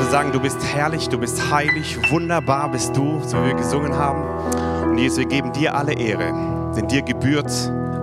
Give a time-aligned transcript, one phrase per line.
[0.00, 3.94] wir sagen, du bist herrlich, du bist heilig, wunderbar bist du, so wie wir gesungen
[3.94, 4.90] haben.
[4.90, 7.50] Und Jesus, wir geben dir alle Ehre, denn dir gebührt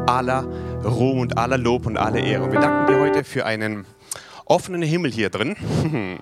[0.06, 0.44] aller
[0.84, 2.44] Ruhm und aller Lob und alle Ehre.
[2.44, 3.88] Und wir danken dir heute für einen
[4.46, 5.56] offenen Himmel hier drin,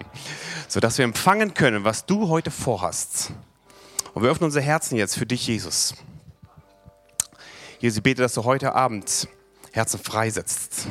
[0.69, 3.33] sodass wir empfangen können, was du heute vorhast.
[4.13, 5.93] Und wir öffnen unser Herzen jetzt für dich, Jesus.
[7.79, 9.27] Jesus, ich bete, dass du heute Abend
[9.73, 10.87] Herzen freisetzt.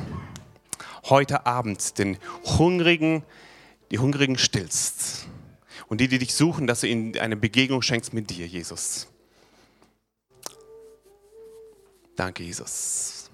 [1.08, 2.18] Heute Abend den
[2.58, 3.22] Hungrigen,
[3.94, 5.28] die Hungrigen stillst.
[5.86, 9.06] Und die, die dich suchen, dass du ihnen eine Begegnung schenkst mit dir, Jesus.
[12.16, 13.30] Danke, Jesus.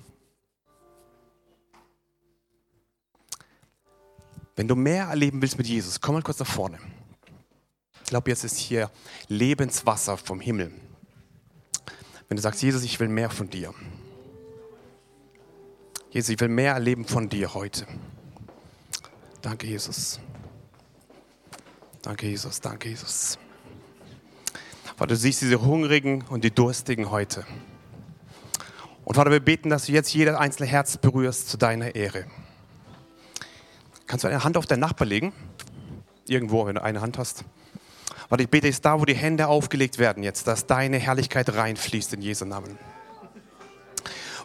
[4.54, 6.78] Wenn du mehr erleben willst mit Jesus, komm mal kurz nach vorne.
[8.04, 8.90] Ich glaube, jetzt ist hier
[9.28, 10.72] Lebenswasser vom Himmel.
[12.28, 13.72] Wenn du sagst, Jesus, ich will mehr von dir.
[16.10, 17.86] Jesus, ich will mehr erleben von dir heute.
[19.40, 20.20] Danke, Jesus.
[22.02, 22.60] Danke, Jesus.
[22.60, 23.38] Danke, Jesus.
[24.96, 27.44] Vater, du siehst diese Hungrigen und die Durstigen heute.
[29.04, 32.26] Und Vater, wir beten, dass du jetzt jedes einzelne Herz berührst zu deiner Ehre.
[34.06, 35.32] Kannst du eine Hand auf deinen Nachbar legen?
[36.26, 37.44] Irgendwo, wenn du eine Hand hast.
[38.28, 42.14] Vater, ich bete jetzt da, wo die Hände aufgelegt werden jetzt, dass deine Herrlichkeit reinfließt
[42.14, 42.78] in Jesu Namen.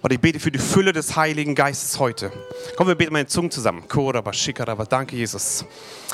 [0.06, 2.32] Und ich bete für die Fülle des Heiligen Geistes heute.
[2.78, 3.86] Komm, wir beten in Zungen zusammen.
[3.90, 5.66] Danke, Jesus.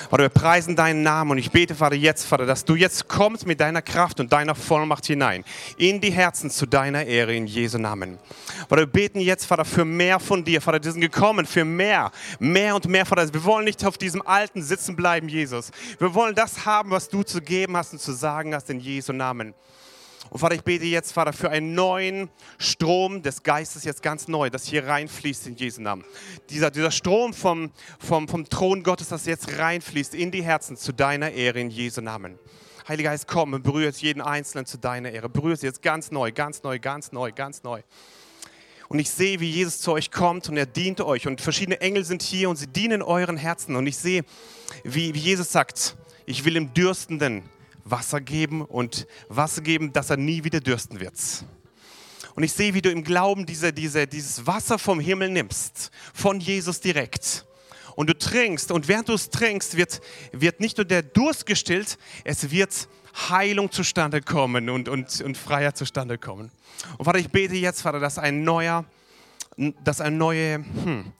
[0.09, 3.45] Vater, wir preisen deinen Namen und ich bete, Vater, jetzt, Vater, dass du jetzt kommst
[3.45, 5.43] mit deiner Kraft und deiner Vollmacht hinein
[5.75, 8.17] in die Herzen zu deiner Ehre in Jesu Namen.
[8.69, 10.61] Vater, wir beten jetzt, Vater, für mehr von dir.
[10.61, 13.33] Vater, wir sind gekommen für mehr, mehr und mehr, Vater.
[13.33, 15.69] Wir wollen nicht auf diesem Alten sitzen bleiben, Jesus.
[15.99, 19.11] Wir wollen das haben, was du zu geben hast und zu sagen hast in Jesu
[19.11, 19.53] Namen.
[20.31, 24.49] Und Vater, ich bete jetzt, Vater, für einen neuen Strom des Geistes, jetzt ganz neu,
[24.49, 26.05] das hier reinfließt in Jesu Namen.
[26.49, 30.93] Dieser, dieser Strom vom, vom, vom Thron Gottes, das jetzt reinfließt in die Herzen zu
[30.93, 32.39] deiner Ehre in Jesu Namen.
[32.87, 35.27] Heiliger Geist, komm und berühre jetzt jeden Einzelnen zu deiner Ehre.
[35.27, 37.81] Berühre es jetzt ganz neu, ganz neu, ganz neu, ganz neu.
[38.87, 41.27] Und ich sehe, wie Jesus zu euch kommt und er dient euch.
[41.27, 43.75] Und verschiedene Engel sind hier und sie dienen euren Herzen.
[43.75, 44.23] Und ich sehe,
[44.85, 47.43] wie, wie Jesus sagt, ich will im Dürstenden
[47.83, 51.15] Wasser geben und Wasser geben, dass er nie wieder dürsten wird.
[52.35, 56.39] Und ich sehe, wie du im Glauben diese, diese, dieses Wasser vom Himmel nimmst, von
[56.39, 57.45] Jesus direkt.
[57.95, 61.97] Und du trinkst und während du es trinkst, wird, wird nicht nur der Durst gestillt,
[62.23, 62.87] es wird
[63.29, 66.51] Heilung zustande kommen und, und, und Freiheit zustande kommen.
[66.97, 68.85] Und Vater, ich bete jetzt, Vater, dass ein neuer,
[69.83, 71.11] dass ein neue, hm,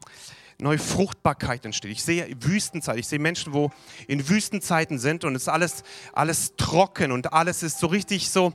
[0.62, 1.92] neue Fruchtbarkeit entsteht.
[1.92, 2.98] Ich sehe Wüstenzeit.
[2.98, 3.72] Ich sehe Menschen, wo
[4.08, 5.84] in Wüstenzeiten sind und es ist alles,
[6.14, 8.54] alles trocken und alles ist so richtig so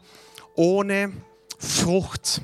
[0.55, 1.13] ohne
[1.59, 2.43] Frucht.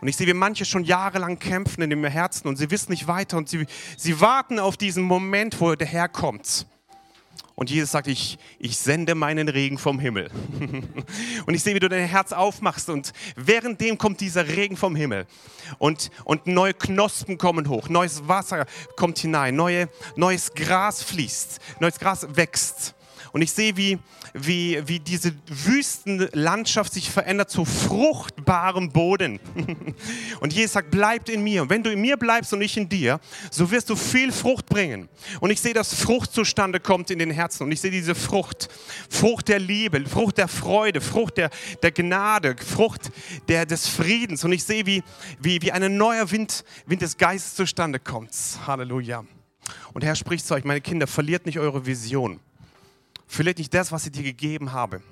[0.00, 3.08] Und ich sehe, wie manche schon jahrelang kämpfen in dem Herzen und sie wissen nicht
[3.08, 3.66] weiter und sie,
[3.96, 6.66] sie warten auf diesen Moment, wo der Herr kommt.
[7.58, 10.30] Und Jesus sagt, ich, ich sende meinen Regen vom Himmel.
[11.46, 15.26] und ich sehe, wie du dein Herz aufmachst und währenddem kommt dieser Regen vom Himmel.
[15.78, 18.64] Und, und neue Knospen kommen hoch, neues Wasser
[18.94, 22.94] kommt hinein, neue, neues Gras fließt, neues Gras wächst.
[23.32, 23.98] Und ich sehe, wie,
[24.34, 29.40] wie, wie diese Wüstenlandschaft sich verändert zu fruchtbarem Boden.
[30.40, 31.62] Und Jesus sagt, bleibt in mir.
[31.62, 34.66] Und wenn du in mir bleibst und ich in dir, so wirst du viel Frucht
[34.66, 35.08] bringen.
[35.40, 37.64] Und ich sehe, dass Frucht zustande kommt in den Herzen.
[37.64, 38.68] Und ich sehe diese Frucht.
[39.10, 41.50] Frucht der Liebe, Frucht der Freude, Frucht der,
[41.82, 43.10] der Gnade, Frucht
[43.48, 44.44] der, des Friedens.
[44.44, 45.02] Und ich sehe, wie,
[45.40, 48.30] wie, wie ein neuer Wind, Wind des Geistes zustande kommt.
[48.66, 49.24] Halleluja.
[49.92, 52.40] Und Herr spricht zu euch, meine Kinder, verliert nicht eure Vision.
[53.28, 55.02] Verliert nicht das, was ich dir gegeben habe.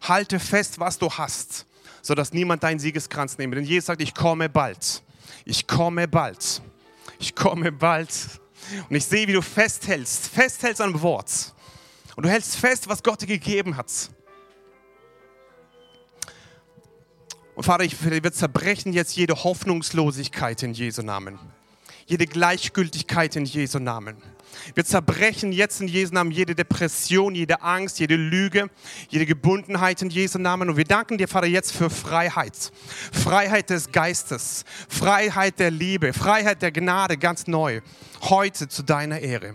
[0.00, 1.66] Halte fest, was du hast,
[2.02, 3.54] sodass niemand deinen Siegeskranz nehme.
[3.54, 5.02] Denn Jesus sagt, ich komme bald.
[5.44, 6.62] Ich komme bald.
[7.18, 8.10] Ich komme bald.
[8.88, 11.54] Und ich sehe, wie du festhältst, festhältst an Wort.
[12.16, 13.90] Und du hältst fest, was Gott dir gegeben hat.
[17.54, 21.38] Und Vater, ich will zerbrechen jetzt jede Hoffnungslosigkeit in Jesu Namen.
[22.06, 24.16] Jede Gleichgültigkeit in Jesu Namen.
[24.74, 28.70] Wir zerbrechen jetzt in Jesu Namen jede Depression, jede Angst, jede Lüge,
[29.08, 30.70] jede Gebundenheit in Jesu Namen.
[30.70, 32.72] Und wir danken dir, Vater, jetzt für Freiheit.
[33.12, 37.80] Freiheit des Geistes, Freiheit der Liebe, Freiheit der Gnade ganz neu.
[38.22, 39.54] Heute zu deiner Ehre.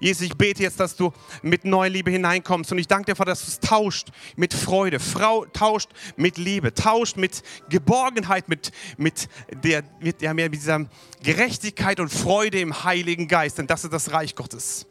[0.00, 1.12] Jesus, ich bete jetzt, dass du
[1.42, 2.72] mit neuer Liebe hineinkommst.
[2.72, 5.00] Und ich danke dir, Vater, dass du es tauscht mit Freude.
[5.00, 9.28] Frau tauscht mit Liebe, tauscht mit Geborgenheit, mit, mit,
[9.64, 10.86] der, mit, ja, mit dieser
[11.22, 13.58] Gerechtigkeit und Freude im Heiligen Geist.
[13.58, 14.86] Denn das ist das Reich Gottes.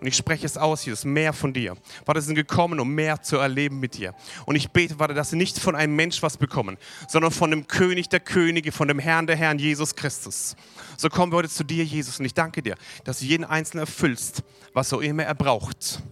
[0.00, 1.76] Und ich spreche es aus, Jesus, mehr von dir.
[2.06, 4.14] Vater, wir sind gekommen, um mehr zu erleben mit dir.
[4.46, 7.66] Und ich bete, Vater, dass sie nicht von einem Mensch was bekommen, sondern von dem
[7.66, 10.56] König der Könige, von dem Herrn der Herren, Jesus Christus.
[10.96, 12.18] So kommen wir heute zu dir, Jesus.
[12.18, 14.42] Und ich danke dir, dass du jeden Einzelnen erfüllst,
[14.72, 16.02] was so immer er braucht.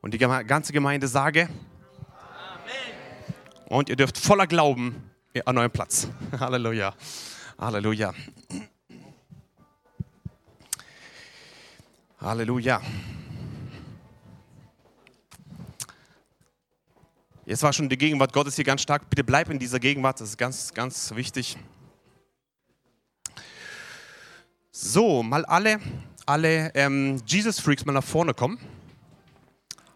[0.00, 1.58] Und die ganze Gemeinde sage Amen.
[3.68, 5.10] Und ihr dürft voller Glauben
[5.44, 6.08] an eurem Platz.
[6.40, 6.94] Halleluja.
[7.58, 8.12] Halleluja.
[12.20, 12.82] Halleluja.
[17.46, 19.08] Jetzt war schon die Gegenwart Gottes hier ganz stark.
[19.08, 21.56] Bitte bleib in dieser Gegenwart, das ist ganz, ganz wichtig.
[24.72, 25.78] So, mal alle,
[26.26, 28.58] alle ähm, Jesus Freaks mal nach vorne kommen.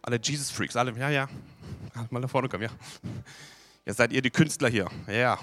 [0.00, 1.28] Alle Jesus Freaks, alle, ja, ja,
[2.10, 2.70] mal nach vorne kommen, ja.
[3.84, 5.38] Jetzt seid ihr die Künstler hier, ja.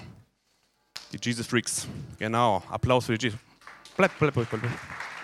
[1.12, 1.86] Die Jesus Freaks,
[2.18, 2.62] genau.
[2.70, 3.40] Applaus für die Jesus.
[3.96, 4.62] Bleib, bleib, bleib, bleib.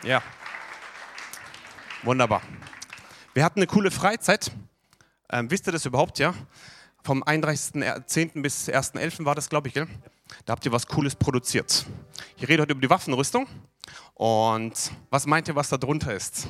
[0.04, 0.22] Ja.
[2.02, 2.43] Wunderbar.
[3.34, 4.50] Wir hatten eine coole Freizeit.
[5.31, 6.34] Ähm, wisst ihr das überhaupt, ja?
[7.02, 8.43] Vom 31.10.
[8.43, 9.25] bis 1.11.
[9.25, 9.87] war das, glaube ich, gell?
[10.44, 11.87] Da habt ihr was Cooles produziert.
[12.37, 13.46] Ich rede heute über die Waffenrüstung.
[14.14, 16.48] Und was meint ihr, was da drunter ist?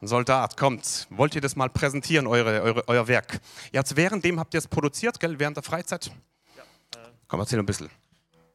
[0.00, 1.06] Ein Soldat, kommt.
[1.10, 3.40] Wollt ihr das mal präsentieren, eure, eure, euer Werk?
[3.70, 5.38] Jetzt währenddem habt ihr es produziert, gell?
[5.38, 6.10] Während der Freizeit?
[6.56, 6.62] Ja,
[7.02, 7.90] äh, Komm, erzähl ein bisschen.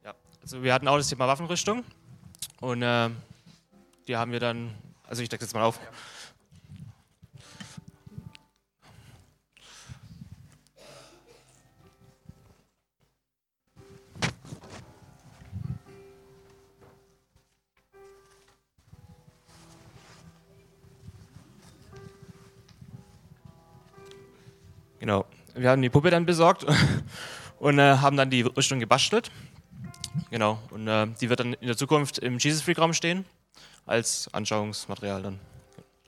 [0.03, 1.83] Ja, also wir hatten auch das Thema Waffenrüstung.
[2.61, 3.09] Und äh,
[4.07, 4.73] die haben wir dann,
[5.07, 5.79] also ich decke jetzt mal auf.
[24.99, 25.25] Genau.
[25.53, 26.65] Wir haben die Puppe dann besorgt
[27.59, 29.29] und äh, haben dann die Rüstung gebastelt.
[30.31, 30.59] Genau.
[30.71, 33.23] Und äh, die wird dann in der Zukunft im Jesus Freak Raum stehen
[33.85, 35.39] als Anschauungsmaterial dann.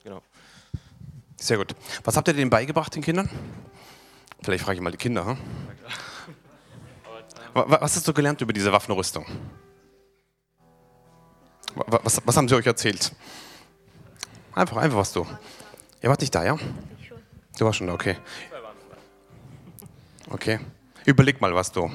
[0.04, 0.22] Genau.
[1.38, 1.76] Sehr gut.
[2.04, 3.30] Was habt ihr denen beigebracht, den Kindern?
[4.42, 5.26] Vielleicht frage ich mal die Kinder.
[5.26, 5.38] Hm?
[7.54, 9.26] Was hast du gelernt über diese Waffenrüstung?
[11.76, 13.12] Was, was haben sie euch erzählt?
[14.54, 15.26] Einfach, einfach was du.
[16.02, 16.58] Ihr wart nicht da, ja?
[17.58, 18.18] Du warst schon da, okay.
[20.30, 20.60] Okay.
[21.06, 21.92] Überleg mal, was du.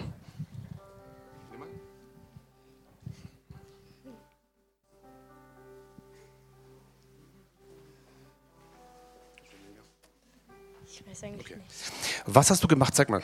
[12.26, 12.94] Was hast du gemacht?
[12.94, 13.22] Sag mal.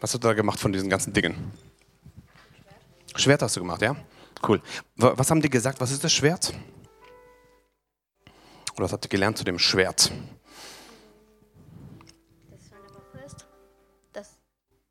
[0.00, 1.52] Was hast du da gemacht von diesen ganzen Dingen?
[3.12, 3.20] Schwert.
[3.20, 3.96] Schwert hast du gemacht, ja?
[4.46, 4.62] Cool.
[4.96, 5.80] Was haben die gesagt?
[5.80, 6.52] Was ist das Schwert?
[8.76, 10.12] Oder was habt ihr gelernt zu dem Schwert?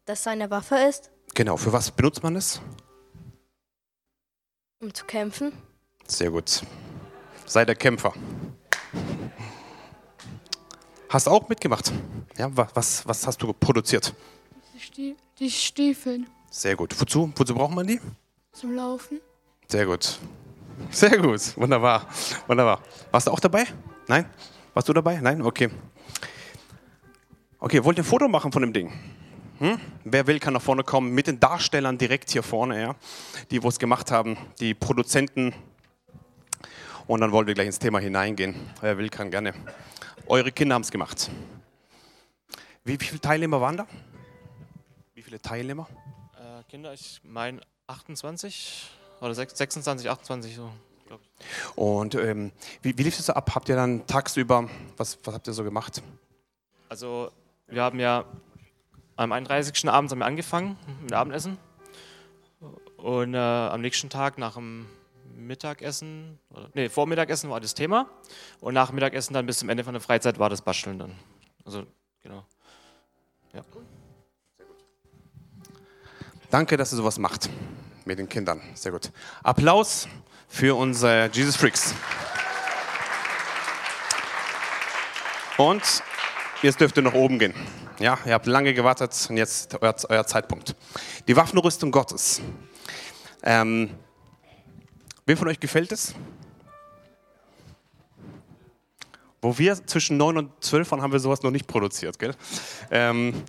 [0.07, 1.11] dass es eine Waffe ist?
[1.35, 2.61] Genau, für was benutzt man es?
[4.79, 5.51] Um zu kämpfen.
[6.07, 6.63] Sehr gut.
[7.45, 8.13] Sei der Kämpfer.
[11.09, 11.91] Hast du auch mitgemacht?
[12.37, 14.13] Ja, was, was hast du produziert?
[15.39, 16.25] Die Stiefel.
[16.49, 16.99] Sehr gut.
[16.99, 17.99] Wozu, wozu braucht man die?
[18.51, 19.21] Zum Laufen.
[19.67, 20.19] Sehr gut.
[20.89, 21.55] Sehr gut.
[21.57, 22.07] Wunderbar.
[22.47, 22.81] Wunderbar.
[23.11, 23.65] Warst du auch dabei?
[24.07, 24.25] Nein?
[24.73, 25.19] Warst du dabei?
[25.21, 25.41] Nein?
[25.41, 25.69] Okay.
[27.59, 28.91] Okay, wollt ihr ein Foto machen von dem Ding?
[29.59, 29.79] Hm?
[30.03, 32.95] Wer will, kann nach vorne kommen mit den Darstellern direkt hier vorne, ja?
[33.49, 35.53] die wo es gemacht haben, die Produzenten.
[37.07, 38.55] Und dann wollen wir gleich ins Thema hineingehen.
[38.81, 39.53] Wer will, kann gerne.
[40.29, 41.31] Eure Kinder haben es gemacht.
[42.83, 43.87] Wie, wie, viele Teilnehmer waren da?
[45.13, 45.87] Wie viele Teilnehmer?
[46.35, 48.89] Äh, Kinder, ich meine 28
[49.21, 50.69] oder 26, 28 so.
[51.75, 52.51] Und ähm,
[52.81, 53.55] wie, wie lief es so ab?
[53.55, 56.03] Habt ihr dann tagsüber, was, was habt ihr so gemacht?
[56.89, 57.31] Also
[57.67, 58.25] wir haben ja
[59.15, 59.87] am 31.
[59.87, 61.57] Abend haben wir angefangen mit Abendessen.
[62.97, 64.87] Und äh, am nächsten Tag nach dem
[65.37, 68.09] Mittagessen, oder, nee, vor Mittagessen war das Thema.
[68.59, 71.15] Und nach Mittagessen dann bis zum Ende von der Freizeit war das Basteln dann.
[71.63, 71.85] Also,
[72.21, 72.43] genau.
[73.53, 73.63] Ja.
[76.49, 77.49] Danke, dass ihr sowas macht
[78.05, 78.61] mit den Kindern.
[78.73, 79.11] Sehr gut.
[79.43, 80.07] Applaus
[80.47, 81.93] für unsere Jesus Freaks.
[85.57, 85.83] Und
[86.61, 87.53] jetzt dürft ihr nach oben gehen.
[87.99, 90.75] Ja, ihr habt lange gewartet und jetzt euer, euer Zeitpunkt.
[91.27, 92.41] Die Waffenrüstung Gottes.
[93.43, 93.89] Ähm,
[95.27, 96.15] wem von euch gefällt es?
[99.41, 102.17] Wo wir zwischen 9 und 12 waren, haben wir sowas noch nicht produziert.
[102.17, 102.33] Gell?
[102.89, 103.43] Ähm,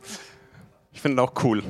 [0.92, 1.62] ich finde es auch cool.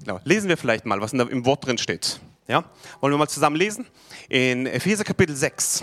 [0.00, 0.20] Genau.
[0.24, 2.20] Lesen wir vielleicht mal, was im Wort drin steht.
[2.46, 2.64] Ja?
[3.00, 3.86] Wollen wir mal zusammen lesen?
[4.28, 5.82] In Epheser Kapitel 6.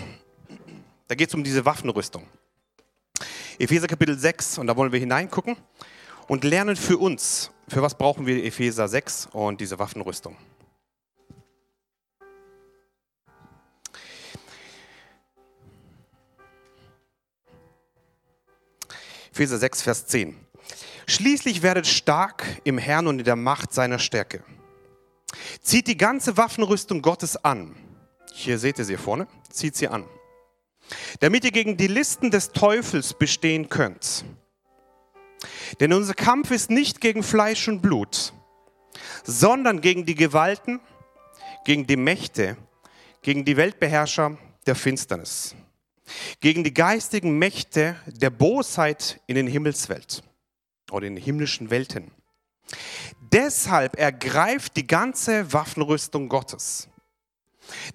[1.08, 2.24] Da geht es um diese Waffenrüstung.
[3.58, 5.56] Epheser Kapitel 6 und da wollen wir hineingucken
[6.28, 10.36] und lernen für uns, für was brauchen wir Epheser 6 und diese Waffenrüstung.
[19.32, 20.36] Epheser 6, Vers 10.
[21.06, 24.44] Schließlich werdet stark im Herrn und in der Macht seiner Stärke.
[25.60, 27.74] Zieht die ganze Waffenrüstung Gottes an.
[28.32, 29.26] Hier seht ihr sie vorne.
[29.50, 30.04] Zieht sie an
[31.20, 34.24] damit ihr gegen die Listen des Teufels bestehen könnt.
[35.80, 38.32] Denn unser Kampf ist nicht gegen Fleisch und Blut,
[39.24, 40.80] sondern gegen die Gewalten,
[41.64, 42.56] gegen die Mächte,
[43.22, 44.36] gegen die Weltbeherrscher
[44.66, 45.54] der Finsternis,
[46.40, 50.22] gegen die geistigen Mächte der Bosheit in den Himmelswelt
[50.90, 52.10] oder in den himmlischen Welten.
[53.32, 56.88] Deshalb ergreift die ganze Waffenrüstung Gottes,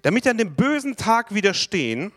[0.02, 2.12] damit ihr an dem bösen Tag widerstehen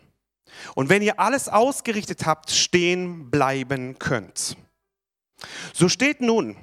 [0.75, 4.57] und wenn ihr alles ausgerichtet habt, stehen bleiben könnt.
[5.73, 6.55] So steht nun,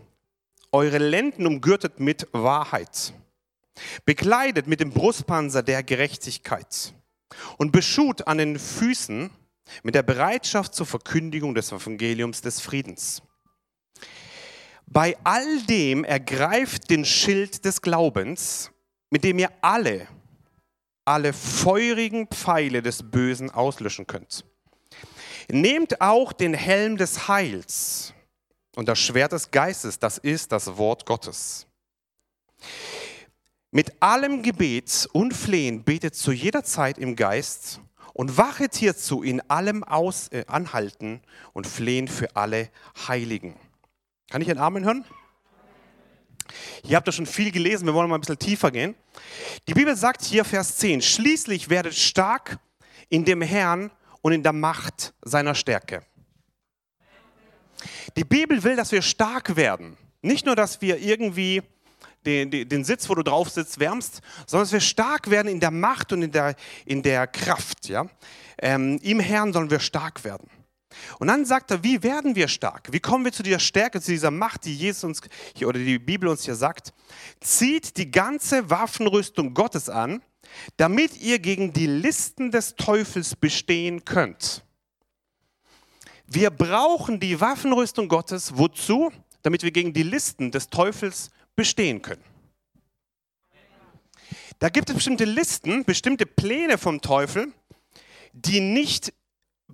[0.73, 3.12] eure Lenden umgürtet mit Wahrheit,
[4.04, 6.92] bekleidet mit dem Brustpanzer der Gerechtigkeit
[7.56, 9.30] und beschut an den Füßen
[9.82, 13.23] mit der Bereitschaft zur Verkündigung des Evangeliums des Friedens.
[14.87, 18.70] Bei all dem ergreift den Schild des Glaubens,
[19.11, 20.08] mit dem ihr alle,
[21.04, 24.44] alle feurigen Pfeile des Bösen auslöschen könnt.
[25.50, 28.14] Nehmt auch den Helm des Heils
[28.76, 31.66] und das Schwert des Geistes, das ist das Wort Gottes.
[33.70, 37.80] Mit allem Gebet und Flehen betet zu jeder Zeit im Geist
[38.14, 41.20] und wachet hierzu in allem aus, äh, anhalten
[41.52, 42.70] und flehen für alle
[43.06, 43.56] Heiligen.
[44.30, 45.04] Kann ich ein Amen hören?
[46.82, 48.94] Ihr habt ja schon viel gelesen, wir wollen mal ein bisschen tiefer gehen.
[49.68, 52.58] Die Bibel sagt hier, Vers 10, schließlich werdet stark
[53.10, 53.90] in dem Herrn
[54.22, 56.06] und in der Macht seiner Stärke.
[58.16, 59.98] Die Bibel will, dass wir stark werden.
[60.22, 61.62] Nicht nur, dass wir irgendwie
[62.26, 65.70] den, den, Sitz, wo du drauf sitzt, wärmst, sondern dass wir stark werden in der
[65.70, 67.88] Macht und in der, in der Kraft.
[67.88, 68.06] Ja?
[68.58, 70.48] Ähm, Im Herrn sollen wir stark werden.
[71.18, 72.88] Und dann sagt er, wie werden wir stark?
[72.92, 75.20] Wie kommen wir zu dieser Stärke, zu dieser Macht, die Jesus uns
[75.54, 76.92] hier, oder die Bibel uns hier sagt?
[77.40, 80.22] Zieht die ganze Waffenrüstung Gottes an,
[80.76, 84.64] damit ihr gegen die Listen des Teufels bestehen könnt.
[86.26, 88.56] Wir brauchen die Waffenrüstung Gottes.
[88.56, 89.10] Wozu?
[89.42, 92.23] Damit wir gegen die Listen des Teufels bestehen können.
[94.61, 97.53] Da gibt es bestimmte Listen, bestimmte Pläne vom Teufel,
[98.33, 99.12] die nicht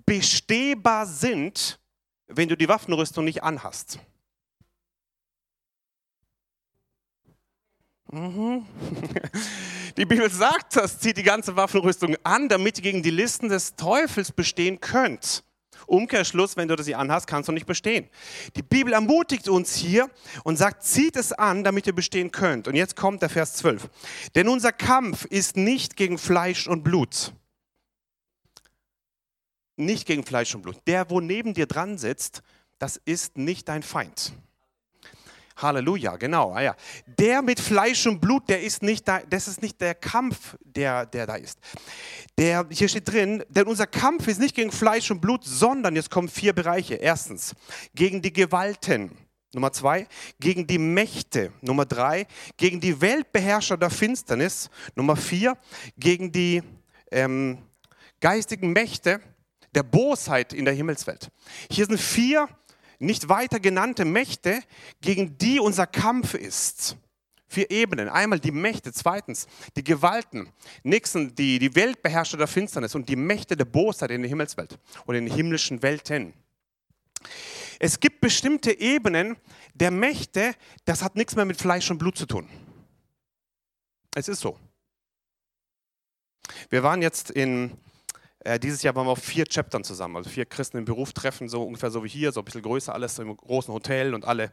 [0.03, 1.79] bestehbar sind,
[2.25, 3.99] wenn du die Waffenrüstung nicht anhast.
[8.11, 8.65] Mhm.
[9.97, 13.75] Die Bibel sagt das, zieht die ganze Waffenrüstung an, damit ihr gegen die Listen des
[13.75, 15.43] Teufels bestehen könnt.
[15.87, 18.07] Umkehrschluss, wenn du das hier anhast, kannst du nicht bestehen.
[18.55, 20.09] Die Bibel ermutigt uns hier
[20.43, 22.67] und sagt, zieht es an, damit ihr bestehen könnt.
[22.67, 23.89] Und jetzt kommt der Vers 12.
[24.35, 27.33] Denn unser Kampf ist nicht gegen Fleisch und Blut.
[29.77, 30.77] Nicht gegen Fleisch und Blut.
[30.87, 32.41] Der, wo neben dir dran sitzt,
[32.79, 34.33] das ist nicht dein Feind.
[35.57, 36.51] Halleluja, genau.
[36.51, 36.75] Ah, ja.
[37.05, 41.05] Der mit Fleisch und Blut, der ist nicht da, das ist nicht der Kampf, der,
[41.05, 41.59] der da ist.
[42.37, 46.11] Der, hier steht drin, denn unser Kampf ist nicht gegen Fleisch und Blut, sondern jetzt
[46.11, 46.95] kommen vier Bereiche.
[46.95, 47.53] Erstens,
[47.93, 49.17] gegen die Gewalten.
[49.53, 50.05] Nummer zwei,
[50.41, 51.53] gegen die Mächte.
[51.61, 54.69] Nummer drei, gegen die Weltbeherrscher der Finsternis.
[54.95, 55.57] Nummer vier,
[55.97, 56.61] gegen die
[57.11, 57.59] ähm,
[58.19, 59.21] geistigen Mächte
[59.73, 61.29] der Bosheit in der Himmelswelt.
[61.69, 62.49] Hier sind vier
[63.05, 64.61] nicht weiter genannte Mächte,
[65.01, 66.97] gegen die unser Kampf ist.
[67.47, 68.09] Vier Ebenen.
[68.09, 70.51] Einmal die Mächte, zweitens die Gewalten,
[70.83, 75.15] nächstens die, die Weltbeherrscher der Finsternis und die Mächte der Bosheit in der Himmelswelt und
[75.15, 76.33] in den himmlischen Welten.
[77.79, 79.37] Es gibt bestimmte Ebenen
[79.73, 82.49] der Mächte, das hat nichts mehr mit Fleisch und Blut zu tun.
[84.15, 84.57] Es ist so.
[86.69, 87.77] Wir waren jetzt in
[88.45, 91.49] äh, dieses Jahr waren wir auf vier Chaptern zusammen, also vier Christen im Beruf treffen,
[91.49, 94.51] so ungefähr so wie hier, so ein bisschen größer, alles im großen Hotel und alle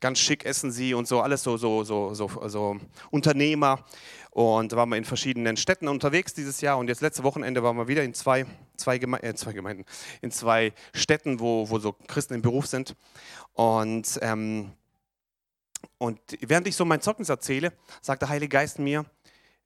[0.00, 2.76] ganz schick essen sie und so, alles so, so, so, so, so
[3.10, 3.84] Unternehmer.
[4.30, 7.86] Und waren wir in verschiedenen Städten unterwegs dieses Jahr und jetzt letzte Wochenende waren wir
[7.88, 8.46] wieder in zwei,
[8.76, 9.84] zwei, Geme äh, zwei Gemeinden,
[10.22, 12.96] in zwei Städten, wo, wo so Christen im Beruf sind.
[13.52, 14.72] Und, ähm,
[15.98, 19.04] und während ich so mein Zeugnis erzähle, sagt der Heilige Geist mir,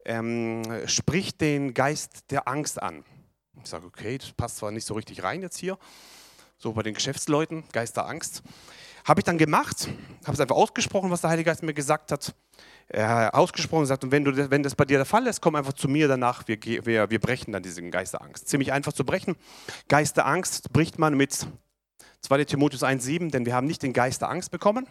[0.04, 3.04] ähm, sprich den Geist der Angst an.
[3.66, 5.76] Ich sage, okay, das passt zwar nicht so richtig rein jetzt hier,
[6.56, 8.44] so bei den Geschäftsleuten, Geisterangst.
[9.04, 9.88] Habe ich dann gemacht,
[10.24, 12.32] habe es einfach ausgesprochen, was der Heilige Geist mir gesagt hat.
[12.86, 15.72] Er ausgesprochen gesagt, und wenn, du, wenn das bei dir der Fall ist, komm einfach
[15.72, 18.46] zu mir danach, wir, wir, wir brechen dann diese Geisterangst.
[18.46, 19.34] Ziemlich einfach zu brechen.
[19.88, 21.48] Geisterangst bricht man mit
[22.20, 24.86] 2 Timotheus 1,7, denn wir haben nicht den Geist der Angst bekommen,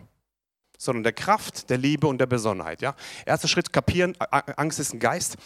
[0.77, 2.81] sondern der Kraft, der Liebe und der Besonnenheit.
[2.81, 2.93] Ja?
[3.25, 5.37] Erster Schritt, kapieren, Angst ist ein Geist.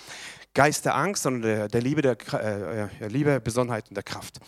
[0.54, 4.40] Geist der Angst, sondern der, der Liebe, der, äh, der, Liebe, Besonnenheit und der Kraft.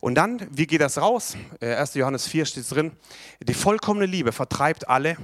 [0.00, 1.36] Und dann, wie geht das raus?
[1.60, 1.94] 1.
[1.94, 2.92] Äh, Johannes 4 steht drin,
[3.40, 5.16] die vollkommene Liebe vertreibt alle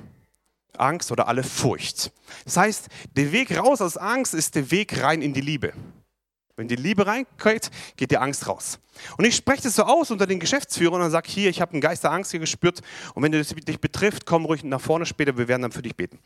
[0.76, 2.12] Angst oder alle Furcht.
[2.44, 5.72] Das heißt, der Weg raus aus Angst ist der Weg rein in die Liebe.
[6.56, 8.78] Wenn die Liebe reingeht, geht die Angst raus.
[9.18, 11.82] Und ich spreche das so aus unter den Geschäftsführern und sage, hier, ich habe einen
[11.82, 12.80] Geist der Angst hier gespürt
[13.14, 15.94] und wenn das dich betrifft, komm ruhig nach vorne später, wir werden dann für dich
[15.94, 16.18] beten.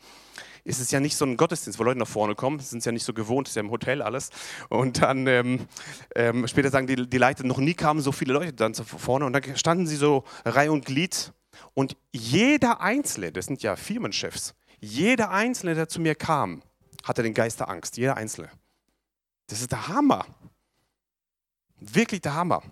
[0.63, 3.05] Es ist ja nicht so ein Gottesdienst, wo Leute nach vorne kommen, sind ja nicht
[3.05, 4.29] so gewohnt, ist ja im Hotel alles.
[4.69, 5.67] Und dann ähm,
[6.15, 9.33] ähm, später sagen die, die Leiter, noch nie kamen so viele Leute dann vorne und
[9.33, 11.33] dann standen sie so Reihe und Glied
[11.73, 16.61] und jeder Einzelne, das sind ja Firmenchefs, jeder Einzelne, der zu mir kam,
[17.03, 18.49] hatte den Geist der Angst, jeder Einzelne.
[19.47, 20.25] Das ist der Hammer.
[21.79, 22.63] Wirklich der Hammer.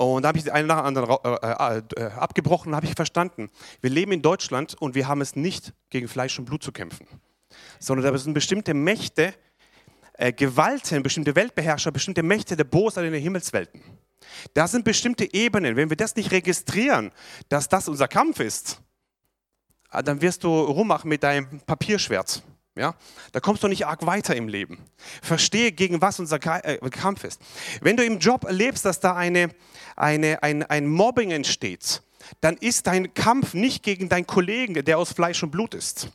[0.00, 2.86] Und da habe ich die eine nach der anderen äh, äh, äh, abgebrochen und habe
[2.86, 3.50] ich verstanden.
[3.82, 7.06] Wir leben in Deutschland und wir haben es nicht gegen Fleisch und Blut zu kämpfen,
[7.78, 9.34] sondern da sind bestimmte Mächte,
[10.14, 13.82] äh, Gewalten, bestimmte Weltbeherrscher, bestimmte Mächte der Bosheit in den Himmelswelten.
[14.54, 15.76] Da sind bestimmte Ebenen.
[15.76, 17.12] Wenn wir das nicht registrieren,
[17.50, 18.80] dass das unser Kampf ist,
[19.90, 22.42] ah, dann wirst du rummachen mit deinem Papierschwert.
[22.74, 22.94] Ja?
[23.32, 24.78] Da kommst du nicht arg weiter im Leben.
[25.20, 27.40] Verstehe, gegen was unser äh, Kampf ist.
[27.82, 29.50] Wenn du im Job erlebst, dass da eine,
[29.96, 32.02] eine, ein, ein Mobbing entsteht,
[32.40, 36.10] dann ist dein Kampf nicht gegen deinen Kollegen, der aus Fleisch und Blut ist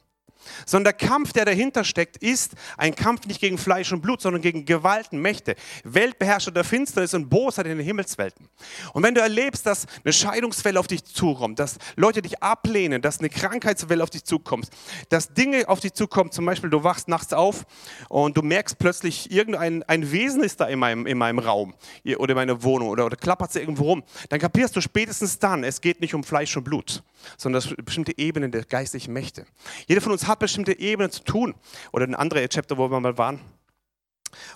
[0.66, 4.42] sondern der Kampf, der dahinter steckt, ist ein Kampf nicht gegen Fleisch und Blut, sondern
[4.42, 8.48] gegen Gewalten, Mächte, Weltbeherrscher der Finsternis und Bosheit in den Himmelswelten.
[8.94, 13.20] Und wenn du erlebst, dass eine Scheidungswelle auf dich zukommt, dass Leute dich ablehnen, dass
[13.20, 14.70] eine Krankheitswelle auf dich zukommt,
[15.10, 17.66] dass Dinge auf dich zukommen, zum Beispiel du wachst nachts auf
[18.10, 21.74] und du merkst plötzlich, irgendein ein Wesen ist da in meinem, in meinem Raum
[22.18, 25.64] oder in meiner Wohnung oder, oder klappert es irgendwo rum, dann kapierst du spätestens dann,
[25.64, 27.04] es geht nicht um Fleisch und Blut,
[27.38, 29.46] sondern bestimmte Ebenen der geistlichen Mächte.
[29.88, 31.56] Jeder von uns hat bestimmte Ebenen zu tun.
[31.92, 33.40] Oder ein anderer Chapter, wo wir mal waren,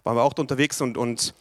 [0.03, 1.33] waren wir auch unterwegs und, und,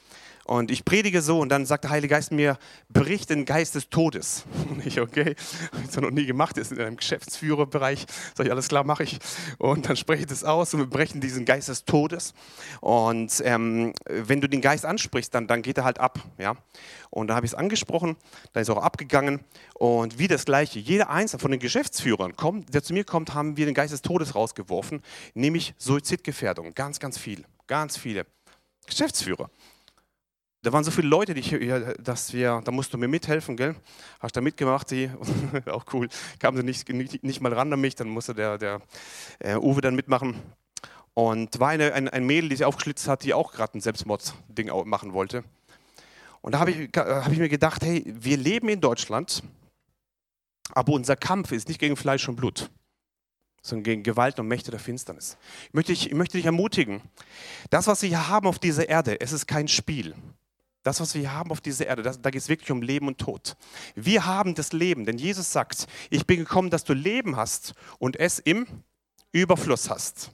[0.49, 2.57] und ich predige so und dann sagt der Heilige Geist mir,
[2.89, 4.47] bericht den Geist des Todes.
[4.71, 5.37] Und ich, okay,
[5.73, 9.19] habe ich noch nie gemacht, ist in einem Geschäftsführerbereich, sage ich, alles klar, mache ich.
[9.59, 12.33] Und dann spreche ich das aus und wir brechen diesen Geist des Todes.
[12.81, 16.19] Und ähm, wenn du den Geist ansprichst, dann, dann geht er halt ab.
[16.39, 16.55] Ja?
[17.11, 18.17] Und da habe ich es angesprochen,
[18.55, 19.45] da ist er auch abgegangen.
[19.75, 23.59] Und wie das Gleiche, jeder Einzelne von den Geschäftsführern, kommt, der zu mir kommt, haben
[23.59, 25.03] wir den Geist des Todes rausgeworfen,
[25.35, 26.73] nämlich Suizidgefährdung.
[26.75, 28.25] Ganz, ganz viel, ganz viele
[28.87, 29.51] Geschäftsführer.
[30.63, 31.55] Da waren so viele Leute, die ich,
[32.03, 33.77] dass wir, da musst du mir mithelfen, gell?
[34.19, 35.09] Hast da mitgemacht, die,
[35.67, 36.09] auch cool,
[36.41, 38.81] kamen sie nicht, nicht, nicht, mal ran an mich, dann musste der, der
[39.39, 40.35] äh, Uwe dann mitmachen.
[41.15, 44.71] Und war eine, ein, ein Mädel, die sich aufgeschlitzt hat, die auch gerade ein Selbstmordding
[44.85, 45.45] machen wollte.
[46.41, 49.43] Und da habe ich, hab ich mir gedacht, hey, wir leben in Deutschland,
[50.73, 52.71] aber unser Kampf ist nicht gegen Fleisch und Blut,
[53.63, 55.37] sondern gegen Gewalt und Mächte der Finsternis.
[55.69, 57.03] Ich möchte, dich, ich möchte dich ermutigen,
[57.71, 60.15] das, was wir hier haben auf dieser Erde, es ist kein Spiel.
[60.83, 63.19] Das, was wir haben auf dieser Erde, das, da geht es wirklich um Leben und
[63.19, 63.57] Tod.
[63.95, 68.17] Wir haben das Leben, denn Jesus sagt, ich bin gekommen, dass du Leben hast und
[68.17, 68.67] es im
[69.33, 70.31] Überfluss hast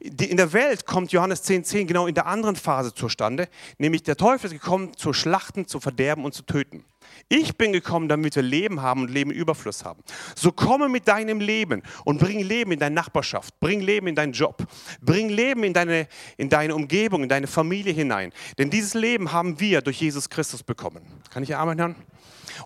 [0.00, 3.48] in der Welt kommt Johannes 10,10 10 genau in der anderen Phase zustande,
[3.78, 6.84] nämlich der Teufel ist gekommen, zu schlachten, zu verderben und zu töten.
[7.28, 10.02] Ich bin gekommen, damit wir Leben haben und Leben Überfluss haben.
[10.34, 14.32] So komme mit deinem Leben und bring Leben in deine Nachbarschaft, bring Leben in deinen
[14.32, 14.66] Job,
[15.00, 18.32] bring Leben in deine, in deine Umgebung, in deine Familie hinein.
[18.58, 21.02] Denn dieses Leben haben wir durch Jesus Christus bekommen.
[21.30, 21.96] Kann ich Amen hören?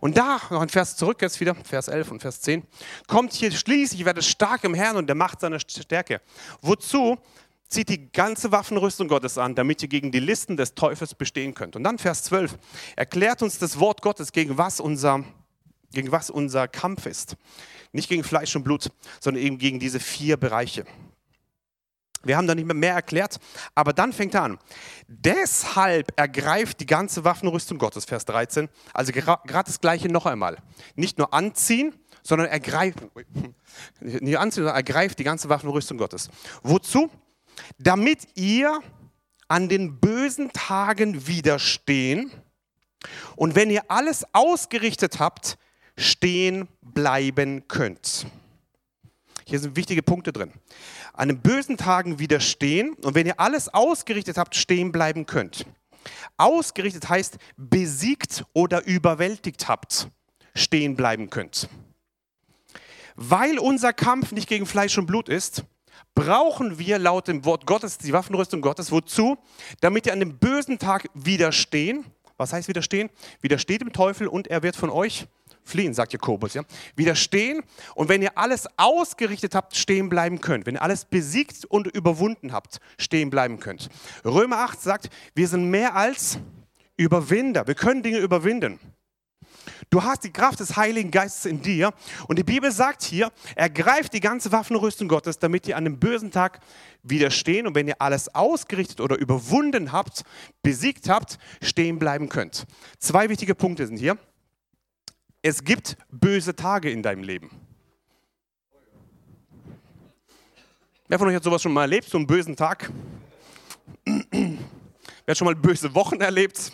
[0.00, 2.62] Und da, noch ein Vers zurück jetzt wieder, Vers 11 und Vers 10,
[3.08, 6.20] kommt hier schließlich, ich werde stark im Herrn und der Macht seiner Stärke.
[6.62, 7.18] Wozu?
[7.70, 11.76] Zieht die ganze Waffenrüstung Gottes an, damit ihr gegen die Listen des Teufels bestehen könnt.
[11.76, 12.58] Und dann Vers 12
[12.96, 15.22] erklärt uns das Wort Gottes, gegen was unser,
[15.92, 17.36] gegen was unser Kampf ist.
[17.92, 20.84] Nicht gegen Fleisch und Blut, sondern eben gegen diese vier Bereiche.
[22.24, 23.38] Wir haben da nicht mehr, mehr erklärt,
[23.76, 24.58] aber dann fängt er an.
[25.06, 28.68] Deshalb ergreift die ganze Waffenrüstung Gottes, Vers 13.
[28.92, 30.58] Also gerade das Gleiche noch einmal.
[30.96, 33.10] Nicht nur anziehen, sondern ergreifen.
[34.00, 36.28] Nicht anziehen, sondern ergreift die ganze Waffenrüstung Gottes.
[36.62, 37.10] Wozu?
[37.78, 38.80] Damit ihr
[39.48, 42.30] an den bösen Tagen widerstehen
[43.36, 45.58] und wenn ihr alles ausgerichtet habt,
[45.96, 48.26] stehen bleiben könnt.
[49.44, 50.52] Hier sind wichtige Punkte drin
[51.20, 55.66] an den bösen Tagen widerstehen und wenn ihr alles ausgerichtet habt, stehen bleiben könnt.
[56.38, 60.08] Ausgerichtet heißt besiegt oder überwältigt habt,
[60.54, 61.68] stehen bleiben könnt.
[63.16, 65.64] Weil unser Kampf nicht gegen Fleisch und Blut ist,
[66.14, 68.92] brauchen wir laut dem Wort Gottes die Waffenrüstung Gottes.
[68.92, 69.38] Wozu?
[69.80, 72.04] Damit ihr an dem bösen Tag widerstehen.
[72.36, 73.10] Was heißt widerstehen?
[73.40, 75.26] Widersteht dem Teufel und er wird von euch
[75.64, 76.54] fliehen, sagt Jakobus.
[76.54, 76.62] Ja?
[76.96, 77.62] Widerstehen
[77.94, 80.66] und wenn ihr alles ausgerichtet habt, stehen bleiben könnt.
[80.66, 83.88] Wenn ihr alles besiegt und überwunden habt, stehen bleiben könnt.
[84.24, 86.38] Römer 8 sagt, wir sind mehr als
[86.96, 87.66] Überwinder.
[87.66, 88.78] Wir können Dinge überwinden.
[89.88, 91.92] Du hast die Kraft des Heiligen Geistes in dir.
[92.28, 96.30] Und die Bibel sagt hier, ergreift die ganze Waffenrüstung Gottes, damit ihr an dem bösen
[96.30, 96.60] Tag
[97.02, 100.22] widerstehen und wenn ihr alles ausgerichtet oder überwunden habt,
[100.62, 102.66] besiegt habt, stehen bleiben könnt.
[102.98, 104.18] Zwei wichtige Punkte sind hier.
[105.40, 107.50] Es gibt böse Tage in deinem Leben.
[111.08, 112.90] Wer von euch hat sowas schon mal erlebt, so einen bösen Tag?
[114.04, 114.58] Wer
[115.26, 116.70] hat schon mal böse Wochen erlebt?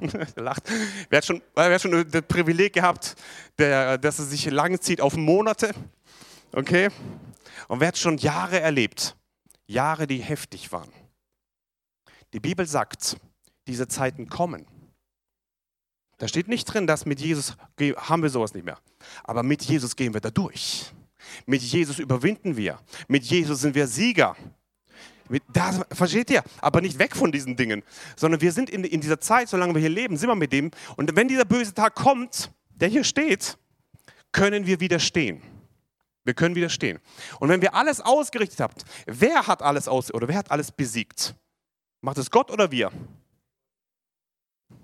[0.36, 0.62] er lacht.
[1.08, 3.16] Wer hat, schon, wer hat schon das Privileg gehabt,
[3.58, 5.72] der, dass es sich lange zieht auf Monate?
[6.52, 6.88] Okay?
[7.68, 9.16] Und wer hat schon Jahre erlebt?
[9.66, 10.90] Jahre, die heftig waren.
[12.32, 13.16] Die Bibel sagt,
[13.66, 14.66] diese Zeiten kommen.
[16.18, 17.56] Da steht nicht drin, dass mit Jesus
[17.96, 18.78] haben wir sowas nicht mehr.
[19.24, 20.92] Aber mit Jesus gehen wir da durch.
[21.46, 22.78] Mit Jesus überwinden wir.
[23.08, 24.36] Mit Jesus sind wir Sieger.
[25.52, 26.42] Das, versteht ihr?
[26.60, 27.82] Aber nicht weg von diesen Dingen,
[28.16, 30.70] sondern wir sind in, in dieser Zeit, solange wir hier leben, sind wir mit dem.
[30.96, 33.56] Und wenn dieser böse Tag kommt, der hier steht,
[34.32, 35.42] können wir widerstehen.
[36.24, 36.98] Wir können widerstehen.
[37.38, 38.74] Und wenn wir alles ausgerichtet haben,
[39.06, 41.34] wer hat alles aus oder wer hat alles besiegt?
[42.00, 42.90] Macht es Gott oder wir?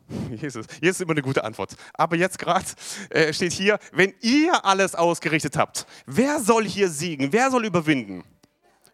[0.41, 1.77] Jesus, hier ist immer eine gute Antwort.
[1.95, 2.67] Aber jetzt gerade
[3.11, 7.33] äh, steht hier, wenn ihr alles ausgerichtet habt, wer soll hier siegen?
[7.33, 8.25] Wer soll überwinden?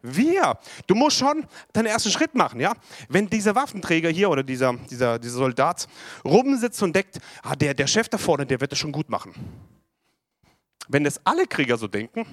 [0.03, 0.59] Wir.
[0.87, 2.75] Du musst schon deinen ersten Schritt machen, ja?
[3.09, 5.87] Wenn dieser Waffenträger hier oder dieser, dieser, dieser Soldat
[6.25, 9.33] rumsitzt und denkt, ah, der, der Chef da vorne, der wird das schon gut machen.
[10.89, 12.27] Wenn das alle Krieger so denken,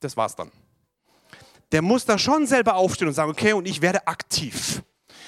[0.00, 0.52] das war's dann.
[1.72, 4.82] Der muss da schon selber aufstehen und sagen, okay, und ich werde aktiv.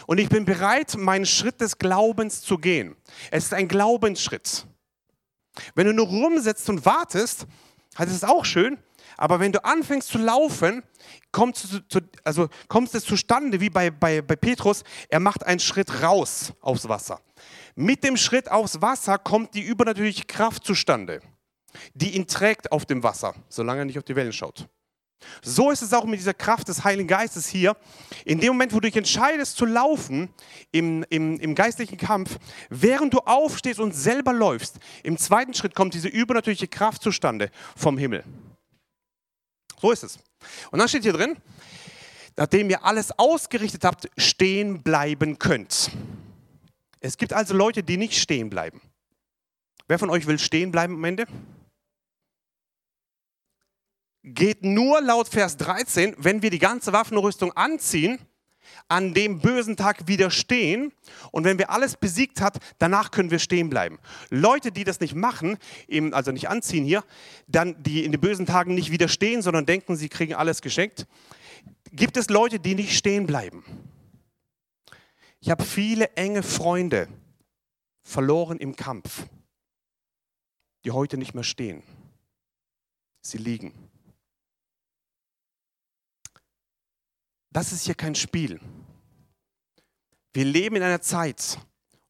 [0.06, 2.96] Und ich bin bereit, meinen Schritt des Glaubens zu gehen.
[3.30, 4.66] Es ist ein Glaubensschritt.
[5.74, 7.46] Wenn du nur rumsitzt und wartest,
[7.96, 8.78] das ist auch schön,
[9.18, 10.82] aber wenn du anfängst zu laufen,
[11.32, 16.52] kommt, zu, zu, also zustande, wie bei, bei, bei Petrus, er macht einen Schritt raus
[16.60, 17.20] aufs Wasser.
[17.74, 21.20] Mit dem Schritt aufs Wasser kommt die übernatürliche Kraft zustande,
[21.94, 24.68] die ihn trägt auf dem Wasser, solange er nicht auf die Wellen schaut.
[25.42, 27.76] So ist es auch mit dieser Kraft des Heiligen Geistes hier.
[28.24, 30.28] In dem Moment, wo du dich entscheidest zu laufen
[30.70, 32.38] im, im, im geistlichen Kampf,
[32.70, 37.98] während du aufstehst und selber läufst, im zweiten Schritt kommt diese übernatürliche Kraft zustande vom
[37.98, 38.22] Himmel.
[39.80, 40.18] So ist es.
[40.70, 41.36] Und dann steht hier drin,
[42.36, 45.90] nachdem ihr alles ausgerichtet habt, stehen bleiben könnt.
[47.00, 48.80] Es gibt also Leute, die nicht stehen bleiben.
[49.86, 51.26] Wer von euch will stehen bleiben am Ende?
[54.24, 58.18] Geht nur laut Vers 13, wenn wir die ganze Waffenrüstung anziehen,
[58.88, 60.92] an dem bösen Tag widerstehen
[61.30, 63.98] und wenn wir alles besiegt hat, danach können wir stehen bleiben.
[64.30, 65.58] Leute, die das nicht machen,
[66.12, 67.04] also nicht anziehen hier,
[67.46, 71.06] dann die in den bösen Tagen nicht widerstehen, sondern denken, sie kriegen alles geschenkt,
[71.92, 73.64] gibt es Leute, die nicht stehen bleiben.
[75.40, 77.08] Ich habe viele enge Freunde
[78.02, 79.26] verloren im Kampf,
[80.84, 81.82] die heute nicht mehr stehen.
[83.20, 83.72] Sie liegen.
[87.50, 88.60] Das ist hier kein Spiel.
[90.32, 91.58] Wir leben in einer Zeit,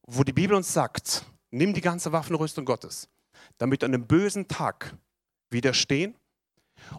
[0.07, 3.09] wo die Bibel uns sagt, nimm die ganze Waffenrüstung Gottes,
[3.59, 4.95] damit du an einem bösen Tag
[5.51, 6.15] widerstehen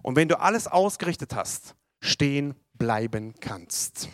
[0.01, 4.09] und wenn du alles ausgerichtet hast, stehen bleiben kannst.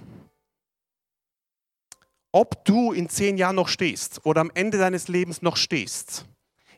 [2.32, 6.26] Ob du in zehn Jahren noch stehst oder am Ende deines Lebens noch stehst,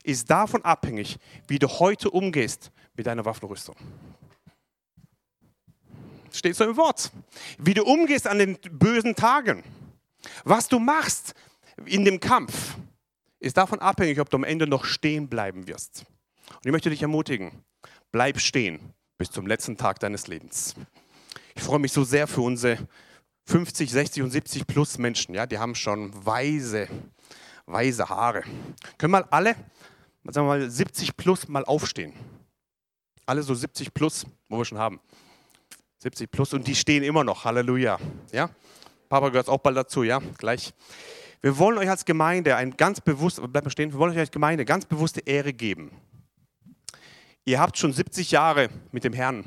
[0.04, 3.76] ist davon abhängig, wie du heute umgehst mit deiner Waffenrüstung.
[6.32, 7.10] Steht so im Wort.
[7.58, 9.64] Wie du umgehst an den bösen Tagen.
[10.44, 11.34] Was du machst
[11.84, 12.76] in dem Kampf,
[13.40, 16.04] ist davon abhängig, ob du am Ende noch stehen bleiben wirst.
[16.50, 17.52] Und ich möchte dich ermutigen,
[18.10, 18.80] bleib stehen
[19.16, 20.74] bis zum letzten Tag deines Lebens.
[21.54, 22.78] Ich freue mich so sehr für unsere
[23.46, 25.34] 50, 60 und 70 plus Menschen.
[25.34, 26.88] Ja, die haben schon weise,
[27.66, 28.44] weise Haare.
[28.96, 29.54] Können mal alle,
[30.24, 32.12] sagen wir mal 70 plus mal aufstehen.
[33.26, 35.00] Alle so 70 plus, wo wir schon haben.
[35.98, 37.44] 70 plus und die stehen immer noch.
[37.44, 37.98] Halleluja.
[38.32, 38.50] Ja?
[39.08, 40.20] Papa gehört auch bald dazu, ja?
[40.38, 40.72] Gleich.
[41.40, 44.64] Wir wollen euch als Gemeinde ein ganz bewusst, bleibt stehen, wir wollen euch als Gemeinde
[44.64, 45.90] ganz bewusste Ehre geben.
[47.44, 49.44] Ihr habt schon 70 Jahre mit dem Herrn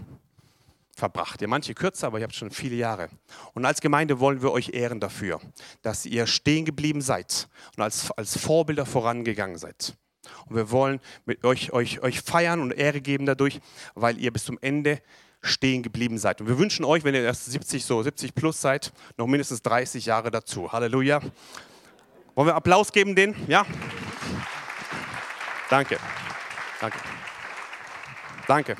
[0.95, 1.41] verbracht.
[1.41, 3.09] Ihr manche kürzer, aber ihr habt schon viele Jahre.
[3.53, 5.39] Und als Gemeinde wollen wir euch ehren dafür,
[5.81, 9.95] dass ihr stehen geblieben seid und als, als Vorbilder vorangegangen seid.
[10.47, 13.59] Und wir wollen mit euch, euch, euch feiern und Ehre geben dadurch,
[13.95, 15.01] weil ihr bis zum Ende
[15.41, 16.41] stehen geblieben seid.
[16.41, 20.05] Und wir wünschen euch, wenn ihr erst 70, so 70 plus seid, noch mindestens 30
[20.05, 20.71] Jahre dazu.
[20.71, 21.21] Halleluja.
[22.35, 23.35] Wollen wir Applaus geben denen?
[23.47, 23.65] Ja?
[25.69, 25.97] Danke.
[26.79, 26.99] Danke.
[28.47, 28.77] Danke.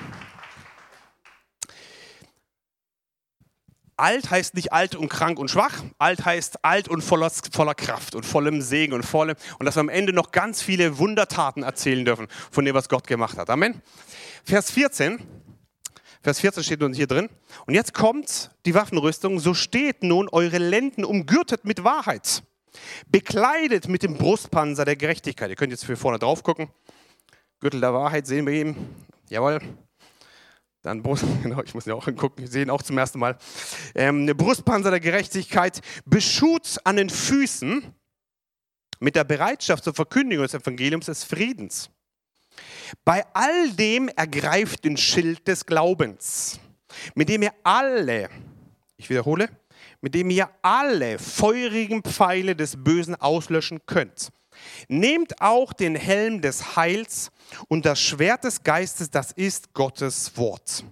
[4.02, 5.84] alt heißt nicht alt und krank und schwach.
[6.00, 9.36] Alt heißt alt und voller, voller Kraft und vollem Segen und vollem.
[9.60, 13.06] Und dass wir am Ende noch ganz viele Wundertaten erzählen dürfen von dem, was Gott
[13.08, 13.50] gemacht hat.
[13.50, 13.82] Amen.
[14.44, 15.20] Vers 14.
[16.22, 17.30] Vers 14 steht nun hier drin.
[17.66, 19.40] Und jetzt kommt die Waffenrüstung.
[19.40, 22.44] So steht nun eure Lenden umgürtet mit Wahrheit.
[23.08, 25.50] Bekleidet mit dem Brustpanzer der Gerechtigkeit.
[25.50, 26.70] Ihr könnt jetzt für vorne drauf gucken.
[27.60, 28.96] Gürtel der Wahrheit sehen wir eben.
[29.30, 29.60] Jawohl.
[30.84, 33.38] Dann Brust, genau, ich muss ja auch hingucken, wir sehen auch zum ersten Mal.
[33.94, 37.84] Ähm, eine Brustpanzer der Gerechtigkeit, beschut an den Füßen
[39.00, 41.90] mit der Bereitschaft zur Verkündigung des Evangeliums des Friedens.
[43.06, 46.60] Bei all dem ergreift den Schild des Glaubens,
[47.16, 48.30] mit dem ihr alle,
[48.98, 49.50] ich wiederhole,
[50.02, 54.30] mit dem ihr alle feurigen Pfeile des Bösen auslöschen könnt.
[54.88, 57.32] Nehmt auch den Helm des Heils
[57.68, 60.84] und das Schwert des Geistes, das ist Gottes Wort.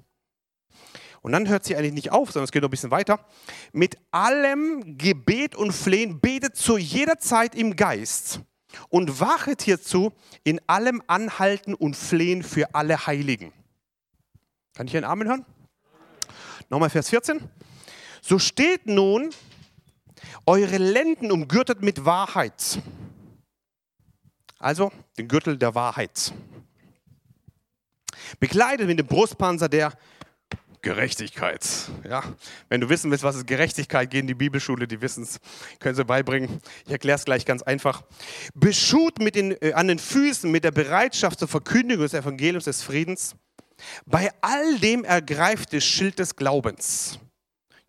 [1.22, 3.26] Und dann hört sie eigentlich nicht auf, sondern es geht noch ein bisschen weiter.
[3.74, 8.40] Mit allem Gebet und Flehen betet zu jeder Zeit im Geist
[8.90, 10.12] und wachet hierzu
[10.44, 13.52] in allem Anhalten und Flehen für alle Heiligen.
[14.76, 15.46] Kann ich einen Amen hören?
[16.70, 17.42] Nochmal Vers 14.
[18.22, 19.32] So steht nun,
[20.46, 22.80] eure Lenden umgürtet mit Wahrheit
[24.60, 26.34] also den Gürtel der Wahrheit.
[28.40, 29.94] Bekleidet mit dem Brustpanzer der
[30.82, 31.66] Gerechtigkeit.
[32.08, 32.24] Ja,
[32.70, 35.40] wenn du wissen willst, was ist Gerechtigkeit, geh in die Bibelschule, die wissen es,
[35.80, 36.62] können sie beibringen.
[36.86, 38.04] Ich erkläre es gleich ganz einfach.
[38.54, 42.82] Beschut mit den, äh, an den Füßen mit der Bereitschaft zur Verkündigung des Evangeliums des
[42.82, 43.36] Friedens.
[44.06, 47.20] Bei all dem ergreift das Schild des Glaubens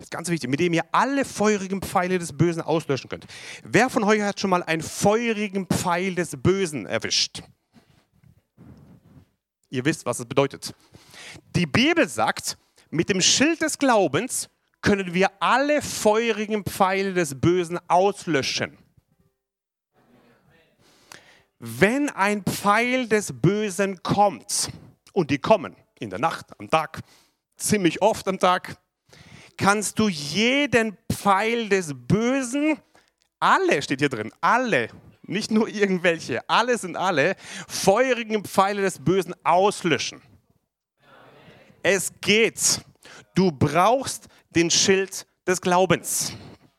[0.01, 3.27] das ist ganz wichtig, mit dem ihr alle feurigen Pfeile des Bösen auslöschen könnt.
[3.63, 7.43] Wer von euch hat schon mal einen feurigen Pfeil des Bösen erwischt?
[9.69, 10.75] Ihr wisst, was es bedeutet.
[11.55, 12.57] Die Bibel sagt,
[12.91, 14.49] mit dem Schild des Glaubens
[14.83, 18.79] können wir alle feurigen Pfeile des Bösen auslöschen.
[21.59, 24.71] Wenn ein Pfeil des Bösen kommt,
[25.13, 27.01] und die kommen in der Nacht, am Tag,
[27.57, 28.77] ziemlich oft am Tag,
[29.59, 32.79] kannst du jeden Pfeil des Bösen,
[33.39, 34.89] alle steht hier drin, alle,
[35.23, 37.37] nicht nur irgendwelche, alle sind alle,
[37.69, 40.23] feurigen Pfeile des Bösen auslöschen.
[41.83, 42.83] Es geht.
[43.35, 46.33] Du brauchst den Schild des Glaubens.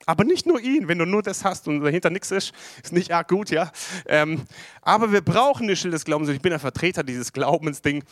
[0.04, 3.12] Aber nicht nur ihn, wenn du nur das hast und dahinter nichts ist, ist nicht
[3.12, 3.70] arg gut, ja.
[4.06, 4.42] Ähm,
[4.80, 6.28] aber wir brauchen den Schild des Glaubens.
[6.28, 8.02] Ich bin ein Vertreter dieses Glaubensding.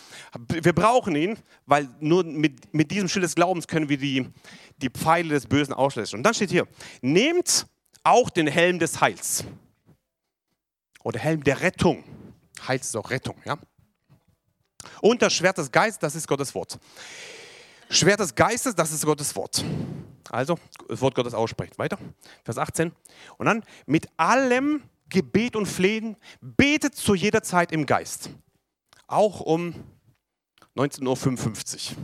[0.49, 4.29] Wir brauchen ihn, weil nur mit, mit diesem Schild des Glaubens können wir die,
[4.79, 6.19] die Pfeile des Bösen auslöschen.
[6.19, 6.67] Und dann steht hier,
[7.03, 7.67] nehmt
[8.05, 9.45] auch den Helm des Heils.
[11.03, 12.05] Oder Helm der Rettung.
[12.69, 13.59] Heils ist auch Rettung, ja.
[15.01, 16.79] Und das Schwert des Geistes, das ist Gottes Wort.
[17.89, 19.65] Schwert des Geistes, das ist Gottes Wort.
[20.31, 21.75] Also, das Wort Gottes aussprechen.
[21.77, 21.99] Weiter,
[22.45, 22.93] Vers 18.
[23.37, 28.31] Und dann mit allem Gebet und Flehen betet zu jeder Zeit im Geist.
[29.09, 29.75] Auch um
[30.77, 31.97] 19.55 Uhr,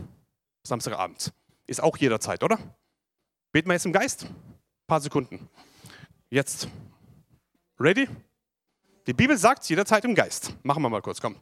[0.65, 1.33] Samstagabend.
[1.69, 2.59] Ist auch jederzeit, oder?
[3.53, 4.25] Beten wir jetzt im Geist?
[4.25, 4.35] Ein
[4.89, 5.49] paar Sekunden.
[6.31, 6.69] Jetzt.
[7.79, 8.09] Ready?
[9.07, 10.53] Die Bibel sagt jederzeit im Geist.
[10.65, 11.37] Machen wir mal kurz, komm.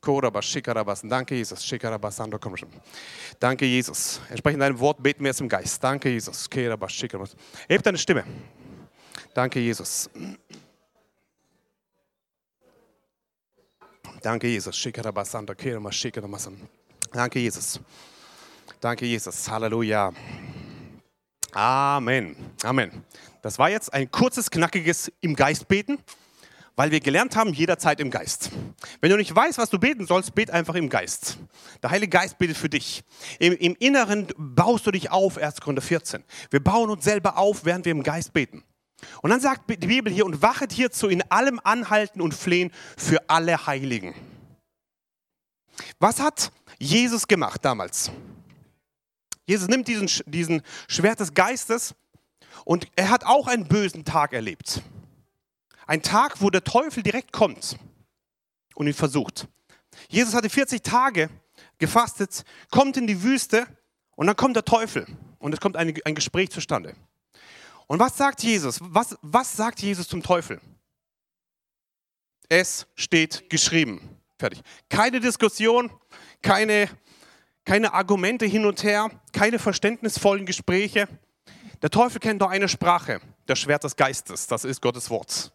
[0.00, 1.68] Danke, Jesus.
[3.38, 4.20] Danke, Jesus.
[4.30, 5.84] Entsprechend deinem Wort beten wir jetzt im Geist.
[5.84, 6.48] Danke, Jesus.
[7.68, 8.24] Hebt deine Stimme.
[9.34, 10.08] Danke, Jesus.
[14.22, 14.80] Danke, Jesus.
[17.12, 17.80] Danke, Jesus.
[18.80, 19.50] Danke, Jesus.
[19.50, 20.12] Halleluja.
[21.52, 22.36] Amen.
[22.62, 23.04] Amen.
[23.42, 25.98] Das war jetzt ein kurzes, knackiges im Geist beten
[26.76, 28.50] weil wir gelernt haben, jederzeit im Geist.
[29.00, 31.38] Wenn du nicht weißt, was du beten sollst, bet einfach im Geist.
[31.82, 33.02] Der Heilige Geist betet für dich.
[33.38, 35.60] Im, Im, Inneren baust du dich auf, 1.
[35.60, 36.24] Korinther 14.
[36.50, 38.64] Wir bauen uns selber auf, während wir im Geist beten.
[39.22, 43.28] Und dann sagt die Bibel hier, und wachet hierzu in allem Anhalten und Flehen für
[43.28, 44.14] alle Heiligen.
[45.98, 48.10] Was hat Jesus gemacht damals?
[49.46, 51.94] Jesus nimmt diesen, diesen Schwert des Geistes
[52.64, 54.82] und er hat auch einen bösen Tag erlebt.
[55.90, 57.76] Ein Tag, wo der Teufel direkt kommt
[58.76, 59.48] und ihn versucht.
[60.08, 61.28] Jesus hatte 40 Tage
[61.78, 63.66] gefastet, kommt in die Wüste
[64.14, 65.04] und dann kommt der Teufel
[65.40, 66.94] und es kommt ein, ein Gespräch zustande.
[67.88, 68.78] Und was sagt Jesus?
[68.80, 70.60] Was, was sagt Jesus zum Teufel?
[72.48, 74.16] Es steht geschrieben.
[74.38, 74.60] Fertig.
[74.88, 75.90] Keine Diskussion,
[76.40, 76.88] keine,
[77.64, 81.08] keine Argumente hin und her, keine verständnisvollen Gespräche.
[81.82, 85.52] Der Teufel kennt nur eine Sprache, das Schwert des Geistes, das ist Gottes Wort.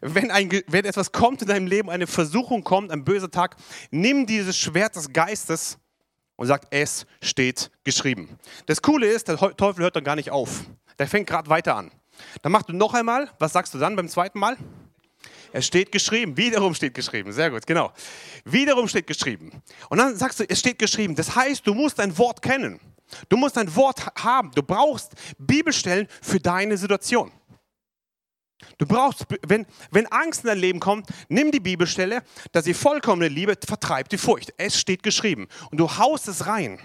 [0.00, 3.56] Wenn, ein, wenn etwas kommt in deinem Leben, eine Versuchung kommt, ein böser Tag,
[3.90, 5.78] nimm dieses Schwert des Geistes
[6.36, 8.38] und sagt, es steht geschrieben.
[8.66, 10.64] Das Coole ist, der Teufel hört dann gar nicht auf.
[10.98, 11.90] Der fängt gerade weiter an.
[12.42, 14.56] Dann machst du noch einmal, was sagst du dann beim zweiten Mal?
[15.52, 17.92] Es steht geschrieben, wiederum steht geschrieben, sehr gut, genau.
[18.44, 19.50] Wiederum steht geschrieben.
[19.88, 21.14] Und dann sagst du, es steht geschrieben.
[21.14, 22.80] Das heißt, du musst ein Wort kennen.
[23.28, 24.52] Du musst ein Wort haben.
[24.54, 27.32] Du brauchst Bibelstellen für deine Situation.
[28.78, 33.28] Du brauchst, wenn, wenn Angst in dein Leben kommt, nimm die Bibelstelle, dass die vollkommene
[33.28, 34.52] Liebe vertreibt die Furcht.
[34.56, 35.48] Es steht geschrieben.
[35.70, 36.78] Und du haust es rein.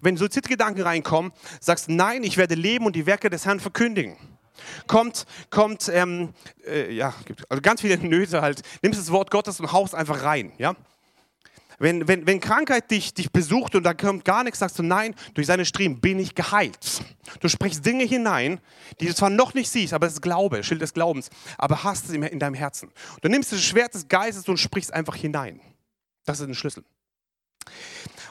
[0.00, 4.16] Wenn Suizidgedanken reinkommen, sagst nein, ich werde leben und die Werke des Herrn verkündigen.
[4.86, 6.34] Kommt, kommt, ähm,
[6.66, 7.14] äh, ja,
[7.48, 8.62] also ganz viele Nöte halt.
[8.82, 10.74] Nimmst das Wort Gottes und haust einfach rein, ja.
[11.78, 15.14] Wenn, wenn, wenn Krankheit dich, dich besucht und da kommt gar nichts, sagst du, nein,
[15.34, 17.02] durch seine Striemen bin ich geheilt.
[17.40, 18.60] Du sprichst Dinge hinein,
[19.00, 22.08] die du zwar noch nicht siehst, aber es ist Glaube, Schild des Glaubens, aber hast
[22.08, 22.90] es in deinem Herzen.
[23.20, 25.60] Du nimmst das Schwert des Geistes und sprichst einfach hinein.
[26.24, 26.84] Das ist ein Schlüssel.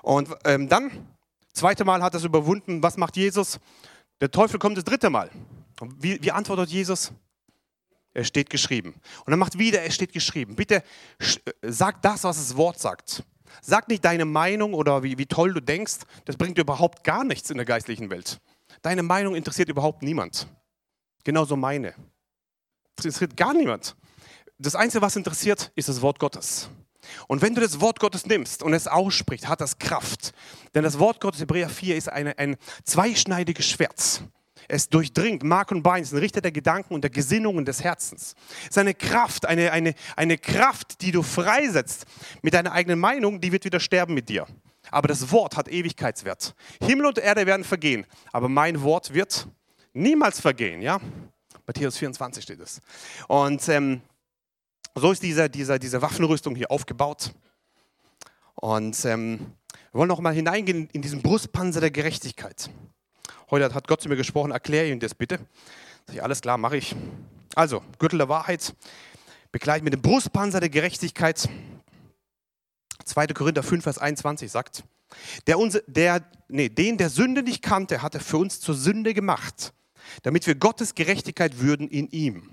[0.01, 0.91] Und ähm, dann,
[1.53, 2.81] zweite Mal hat er es überwunden.
[2.83, 3.59] Was macht Jesus?
[4.19, 5.29] Der Teufel kommt das dritte Mal.
[5.97, 7.11] Wie, wie antwortet Jesus?
[8.13, 8.93] Es steht geschrieben.
[9.25, 10.55] Und dann macht wieder, es steht geschrieben.
[10.55, 10.83] Bitte
[11.19, 13.23] äh, sag das, was das Wort sagt.
[13.61, 15.99] Sag nicht deine Meinung oder wie, wie toll du denkst.
[16.25, 18.39] Das bringt überhaupt gar nichts in der geistlichen Welt.
[18.81, 20.47] Deine Meinung interessiert überhaupt niemand.
[21.23, 21.93] Genauso meine.
[22.95, 23.95] Das interessiert gar niemand.
[24.57, 26.69] Das Einzige, was interessiert, ist das Wort Gottes.
[27.27, 30.33] Und wenn du das Wort Gottes nimmst und es aussprichst, hat das Kraft.
[30.75, 34.23] Denn das Wort Gottes, Hebräer 4, ist eine, ein zweischneidiges Schwert.
[34.67, 38.35] Es durchdringt Mark und Bein, ist ein Richter der Gedanken und der Gesinnungen des Herzens.
[38.63, 42.05] Es ist eine Kraft, eine, eine, eine Kraft, die du freisetzt
[42.41, 44.47] mit deiner eigenen Meinung, die wird wieder sterben mit dir.
[44.89, 46.55] Aber das Wort hat Ewigkeitswert.
[46.81, 49.47] Himmel und Erde werden vergehen, aber mein Wort wird
[49.93, 50.81] niemals vergehen.
[50.81, 50.99] Ja?
[51.65, 52.81] Matthäus 24 steht es.
[53.27, 54.01] Und ähm,
[54.95, 57.31] so ist diese, diese, diese Waffenrüstung hier aufgebaut.
[58.55, 59.53] Und ähm,
[59.91, 62.69] wir wollen noch mal hineingehen in diesen Brustpanzer der Gerechtigkeit.
[63.51, 65.37] Heute hat Gott zu mir gesprochen, erkläre ihm das bitte.
[66.07, 66.95] Sag ich, alles klar, mache ich.
[67.53, 68.73] Also, Gürtel der Wahrheit,
[69.51, 71.49] begleitet mit dem Brustpanzer der Gerechtigkeit.
[73.03, 73.27] 2.
[73.27, 74.85] Korinther 5, Vers 21 sagt,
[75.47, 79.13] der, unser, der, nee, den der Sünde nicht kannte, hat er für uns zur Sünde
[79.13, 79.73] gemacht,
[80.21, 82.49] damit wir Gottes Gerechtigkeit würden in ihm.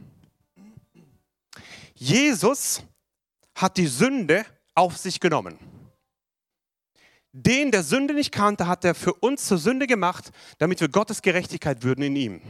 [1.95, 2.83] Jesus
[3.55, 5.61] hat die Sünde auf sich genommen
[7.33, 11.23] den der Sünde nicht kannte, hat er für uns zur Sünde gemacht, damit wir Gottes
[11.23, 12.41] Gerechtigkeit würden in ihm.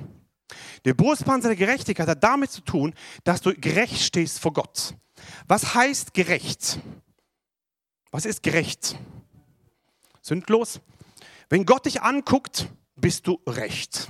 [0.84, 4.94] Der Brustpanzer der Gerechtigkeit hat damit zu tun, dass du gerecht stehst vor Gott.
[5.46, 6.78] Was heißt gerecht?
[8.10, 8.96] Was ist gerecht?
[10.22, 10.80] Sündlos?
[11.48, 14.08] Wenn Gott dich anguckt, bist du recht.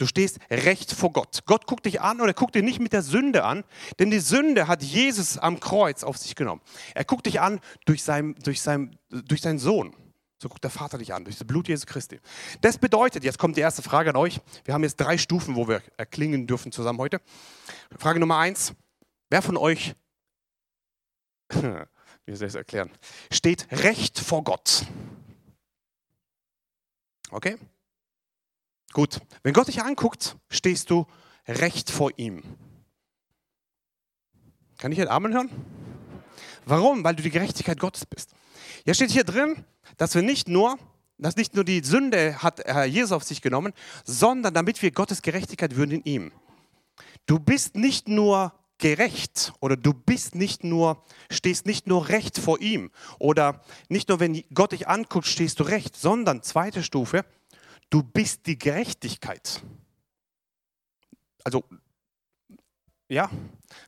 [0.00, 1.40] Du stehst recht vor Gott.
[1.44, 3.64] Gott guckt dich an und er guckt dich nicht mit der Sünde an,
[3.98, 6.62] denn die Sünde hat Jesus am Kreuz auf sich genommen.
[6.94, 9.94] Er guckt dich an durch, sein, durch, sein, durch seinen Sohn.
[10.38, 12.18] So guckt der Vater dich an, durch das Blut Jesu Christi.
[12.62, 14.40] Das bedeutet, jetzt kommt die erste Frage an euch.
[14.64, 17.20] Wir haben jetzt drei Stufen, wo wir erklingen dürfen zusammen heute.
[17.98, 18.72] Frage Nummer eins.
[19.28, 19.94] Wer von euch,
[21.50, 21.84] wie soll
[22.26, 22.90] ich es erklären,
[23.30, 24.86] steht recht vor Gott?
[27.30, 27.58] Okay?
[28.92, 31.06] Gut, wenn Gott dich anguckt, stehst du
[31.46, 32.42] recht vor ihm.
[34.78, 35.50] Kann ich einen Amen hören?
[36.64, 37.04] Warum?
[37.04, 38.32] Weil du die Gerechtigkeit Gottes bist.
[38.84, 39.64] Ja, steht hier drin,
[39.96, 40.78] dass wir nicht nur,
[41.18, 43.72] dass nicht nur die Sünde hat Jesus auf sich genommen,
[44.04, 46.32] sondern damit wir Gottes Gerechtigkeit würden in ihm.
[47.26, 52.60] Du bist nicht nur gerecht oder du bist nicht nur, stehst nicht nur recht vor
[52.60, 57.24] ihm oder nicht nur, wenn Gott dich anguckt, stehst du recht, sondern zweite Stufe,
[57.90, 59.60] Du bist die Gerechtigkeit.
[61.42, 61.64] Also,
[63.08, 63.28] ja,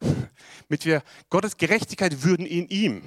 [0.69, 3.03] mit wir Gottes Gerechtigkeit würden in ihm.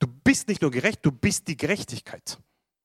[0.00, 2.38] Du bist nicht nur gerecht, du bist die Gerechtigkeit.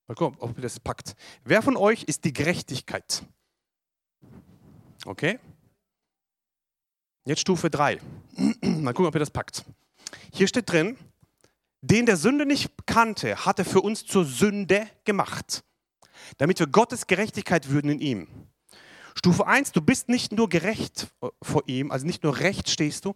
[0.07, 1.15] Mal gucken, ob ihr das packt.
[1.43, 3.23] Wer von euch ist die Gerechtigkeit?
[5.05, 5.39] Okay?
[7.25, 7.99] Jetzt Stufe 3.
[8.61, 9.65] Mal gucken, ob ihr das packt.
[10.31, 10.97] Hier steht drin,
[11.81, 15.63] den der Sünde nicht kannte, hat er für uns zur Sünde gemacht
[16.37, 18.27] damit wir Gottes Gerechtigkeit würden in ihm.
[19.15, 21.07] Stufe 1, du bist nicht nur gerecht
[21.41, 23.15] vor ihm, also nicht nur recht stehst du.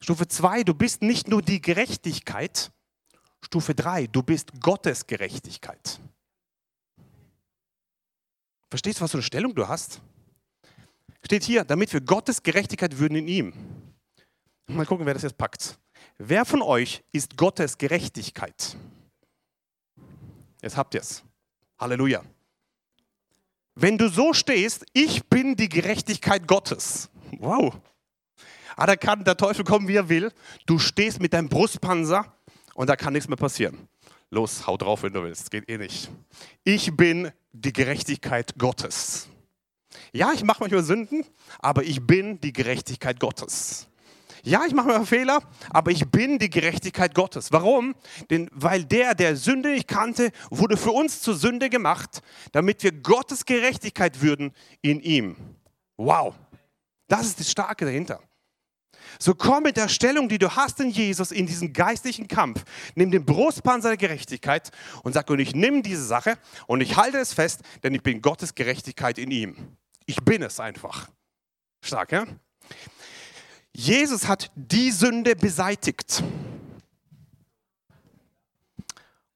[0.00, 2.70] Stufe 2, du bist nicht nur die Gerechtigkeit.
[3.44, 5.98] Stufe 3, du bist Gottes Gerechtigkeit.
[8.68, 10.00] Verstehst du, was für eine Stellung du hast?
[11.24, 13.52] Steht hier, damit wir Gottes Gerechtigkeit würden in ihm.
[14.68, 15.78] Mal gucken, wer das jetzt packt.
[16.16, 18.76] Wer von euch ist Gottes Gerechtigkeit?
[20.62, 21.24] Jetzt habt ihr es.
[21.78, 22.22] Halleluja.
[23.80, 27.08] Wenn du so stehst, ich bin die Gerechtigkeit Gottes.
[27.38, 27.78] Wow.
[28.76, 30.32] Ah, da kann der Teufel kommen, wie er will.
[30.66, 32.30] Du stehst mit deinem Brustpanzer
[32.74, 33.88] und da kann nichts mehr passieren.
[34.28, 35.50] Los, hau drauf, wenn du willst.
[35.50, 36.10] Geht eh nicht.
[36.62, 39.28] Ich bin die Gerechtigkeit Gottes.
[40.12, 41.24] Ja, ich mache manchmal Sünden,
[41.58, 43.88] aber ich bin die Gerechtigkeit Gottes.
[44.42, 47.52] Ja, ich mache mal Fehler, aber ich bin die Gerechtigkeit Gottes.
[47.52, 47.94] Warum?
[48.30, 52.22] Denn weil der, der Sünde nicht kannte, wurde für uns zur Sünde gemacht,
[52.52, 55.36] damit wir Gottes Gerechtigkeit würden in ihm.
[55.96, 56.34] Wow,
[57.08, 58.20] das ist das Starke dahinter.
[59.18, 62.64] So komm mit der Stellung, die du hast in Jesus, in diesen geistlichen Kampf.
[62.94, 64.70] Nimm den Brustpanzer der Gerechtigkeit
[65.02, 68.22] und sag, und ich nehme diese Sache und ich halte es fest, denn ich bin
[68.22, 69.76] Gottes Gerechtigkeit in ihm.
[70.06, 71.08] Ich bin es einfach.
[71.82, 72.26] Stark, ja?
[73.74, 76.22] Jesus hat die Sünde beseitigt.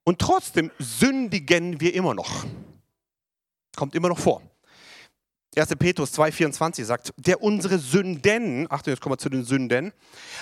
[0.04, 2.44] Und trotzdem sündigen wir immer noch.
[3.74, 4.42] Kommt immer noch vor.
[5.56, 5.68] 1.
[5.78, 9.92] Petrus 2,24 sagt, der unsere Sünden, Achtung, jetzt kommen wir zu den Sünden,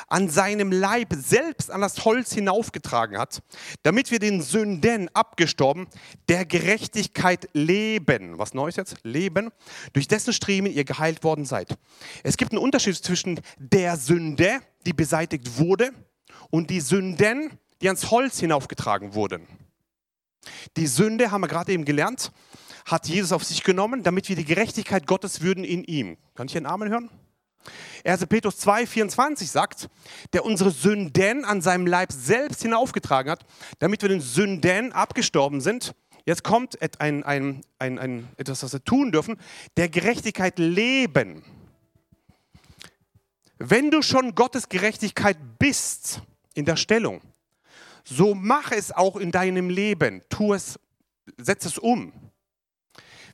[0.08, 3.42] an seinem Leib selbst an das Holz hinaufgetragen hat,
[3.82, 5.86] damit wir den Sünden abgestorben,
[6.28, 8.38] der Gerechtigkeit leben.
[8.38, 8.96] Was Neues jetzt?
[9.02, 9.50] Leben,
[9.92, 11.76] durch dessen Striemen ihr geheilt worden seid.
[12.22, 15.90] Es gibt einen Unterschied zwischen der Sünde, die beseitigt wurde,
[16.50, 19.46] und die Sünden, die ans Holz hinaufgetragen wurden.
[20.76, 22.32] Die Sünde, haben wir gerade eben gelernt,
[22.84, 26.16] hat Jesus auf sich genommen, damit wir die Gerechtigkeit Gottes würden in ihm.
[26.34, 27.10] Kann ich einen Amen hören?
[28.04, 28.26] 1.
[28.26, 29.88] Petrus 2, 24 sagt,
[30.32, 33.44] der unsere Sünden an seinem Leib selbst hinaufgetragen hat,
[33.78, 35.94] damit wir den Sünden abgestorben sind.
[36.24, 39.38] Jetzt kommt ein, ein, ein, ein, etwas, was wir tun dürfen,
[39.76, 41.44] der Gerechtigkeit leben.
[43.58, 46.22] Wenn du schon Gottes Gerechtigkeit bist
[46.54, 47.20] in der Stellung,
[48.04, 50.22] so mach es auch in deinem Leben.
[50.28, 50.78] Tu es,
[51.38, 52.12] setz es um.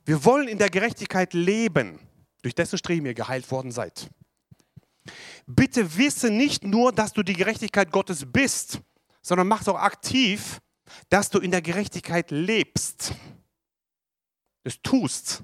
[0.09, 1.99] Wir wollen in der Gerechtigkeit leben,
[2.41, 4.09] durch dessen Streben ihr geheilt worden seid.
[5.45, 8.81] Bitte wisse nicht nur, dass du die Gerechtigkeit Gottes bist,
[9.21, 10.61] sondern mach auch aktiv,
[11.09, 13.13] dass du in der Gerechtigkeit lebst.
[14.63, 15.43] Es tust.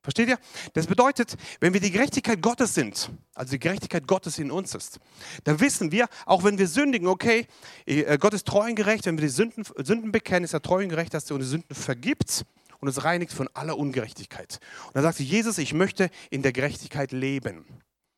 [0.00, 0.38] Versteht ihr?
[0.74, 5.00] Das bedeutet, wenn wir die Gerechtigkeit Gottes sind, also die Gerechtigkeit Gottes in uns ist,
[5.42, 7.48] dann wissen wir, auch wenn wir sündigen, okay,
[7.84, 10.84] äh, Gott ist treu und gerecht, wenn wir die Sünden, Sünden bekennen, ist er treu
[10.84, 12.44] und gerecht, dass er unsere Sünden vergibt
[12.80, 14.60] und uns reinigt von aller Ungerechtigkeit.
[14.86, 17.64] Und dann sagt sie, Jesus, ich möchte in der Gerechtigkeit leben.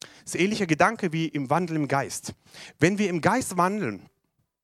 [0.01, 2.35] Das ist ein ähnlicher Gedanke wie im Wandel im Geist.
[2.79, 4.09] Wenn wir im Geist wandeln,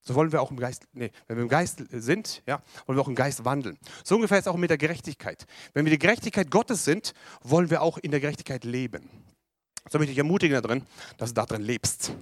[0.02, 3.02] so wollen wir auch im Geist, nee, wenn wir im Geist sind, ja, wollen wir
[3.02, 3.78] auch im Geist wandeln.
[4.04, 5.46] So ungefähr ist es auch mit der Gerechtigkeit.
[5.72, 9.08] Wenn wir die Gerechtigkeit Gottes sind, wollen wir auch in der Gerechtigkeit leben.
[9.90, 10.82] So möchte ich ermutigen darin,
[11.16, 12.12] dass du darin lebst.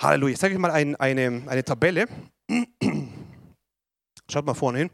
[0.00, 0.32] Halleluja.
[0.32, 2.06] Ich zeige euch mal ein, eine, eine Tabelle.
[4.28, 4.90] Schaut mal vorne hin.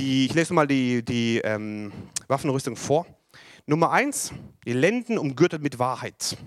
[0.00, 1.92] Die, ich lese mal die, die ähm,
[2.26, 3.04] Waffenrüstung vor.
[3.66, 4.32] Nummer eins,
[4.64, 6.38] die Lenden umgürtet mit Wahrheit.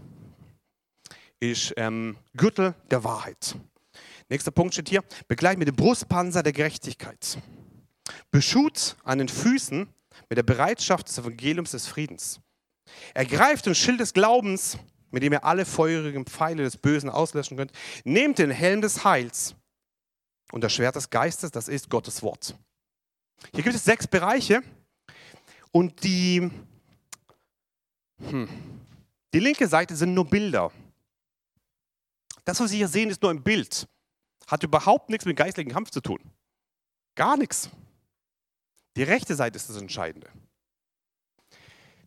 [1.39, 3.55] Ist ähm, Gürtel der Wahrheit.
[4.27, 7.37] Nächster Punkt steht hier, begleitet mit dem Brustpanzer der Gerechtigkeit.
[8.31, 9.87] Beschut an den Füßen
[10.29, 12.39] mit der Bereitschaft des Evangeliums des Friedens.
[13.13, 14.79] Ergreift den Schild des Glaubens,
[15.11, 17.71] mit dem ihr alle feurigen Pfeile des Bösen auslöschen könnt.
[18.03, 19.53] Nehmt den Helm des Heils
[20.51, 22.55] und das Schwert des Geistes, das ist Gottes Wort.
[23.53, 24.61] Hier gibt es sechs Bereiche
[25.71, 26.49] und die,
[28.19, 28.49] hm,
[29.33, 30.71] die linke Seite sind nur Bilder.
[32.45, 33.87] Das, was Sie hier sehen, ist nur ein Bild.
[34.47, 36.19] Hat überhaupt nichts mit geistlichen Kampf zu tun.
[37.15, 37.69] Gar nichts.
[38.95, 40.29] Die rechte Seite ist das Entscheidende.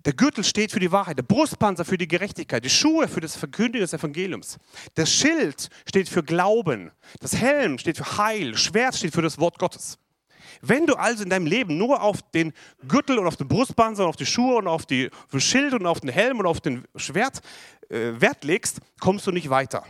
[0.05, 3.35] Der Gürtel steht für die Wahrheit, der Brustpanzer für die Gerechtigkeit, die Schuhe für das
[3.35, 4.57] Verkündigen des Evangeliums.
[4.95, 9.59] Das Schild steht für Glauben, das Helm steht für Heil, Schwert steht für das Wort
[9.59, 9.99] Gottes.
[10.61, 12.53] Wenn du also in deinem Leben nur auf den
[12.86, 15.74] Gürtel und auf den Brustpanzer und auf die Schuhe und auf, die, auf das Schild
[15.74, 17.40] und auf den Helm und auf den Schwert
[17.88, 19.84] äh, Wert legst, kommst du nicht weiter.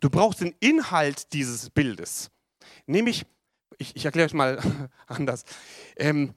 [0.00, 2.30] Du brauchst den Inhalt dieses Bildes.
[2.86, 3.24] Nämlich,
[3.78, 4.60] ich, ich erkläre euch mal
[5.06, 5.44] anders.
[5.96, 6.34] Ähm,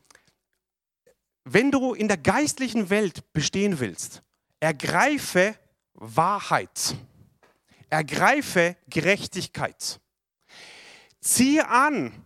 [1.44, 4.22] wenn du in der geistlichen Welt bestehen willst,
[4.60, 5.56] ergreife
[5.94, 6.96] Wahrheit.
[7.90, 10.00] Ergreife Gerechtigkeit.
[11.22, 12.26] Ziehe an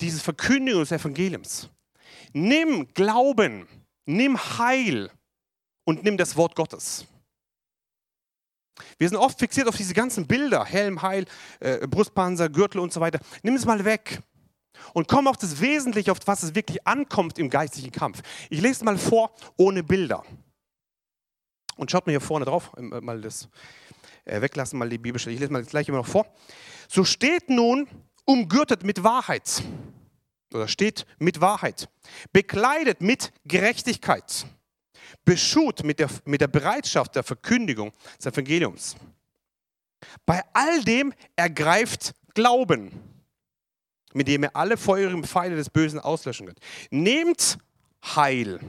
[0.00, 1.70] diese Verkündigung des Evangeliums.
[2.32, 3.68] Nimm Glauben,
[4.06, 5.10] nimm Heil
[5.84, 7.06] und nimm das Wort Gottes.
[8.98, 11.26] Wir sind oft fixiert auf diese ganzen Bilder, Helm, Heil,
[11.60, 13.20] äh, Brustpanzer, Gürtel und so weiter.
[13.42, 14.20] Nimm es mal weg
[14.92, 18.22] und komm auf das Wesentliche, auf was es wirklich ankommt im geistlichen Kampf.
[18.50, 20.24] Ich lese es mal vor, ohne Bilder.
[21.76, 23.48] Und schaut mal hier vorne drauf, äh, mal das
[24.24, 25.34] äh, weglassen, mal die Bibelstelle.
[25.34, 26.26] Ich lese mal gleich immer noch vor.
[26.88, 27.88] So steht nun
[28.24, 29.62] umgürtet mit Wahrheit.
[30.52, 31.88] Oder steht mit Wahrheit.
[32.32, 34.46] Bekleidet mit Gerechtigkeit.
[35.24, 38.96] Beschut mit der, mit der Bereitschaft der Verkündigung des Evangeliums.
[40.26, 42.90] Bei all dem ergreift Glauben.
[44.14, 46.60] mit dem ihr alle feuerigen Pfeile des Bösen auslöschen könnt.
[46.90, 47.58] Nehmt
[48.04, 48.60] Heil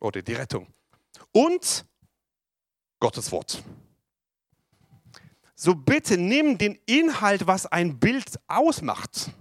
[0.00, 0.66] oder die Rettung
[1.32, 1.84] und
[3.00, 3.62] Gottes Wort.
[5.60, 9.32] So bitte nimm den Inhalt, was ein Bild ausmacht.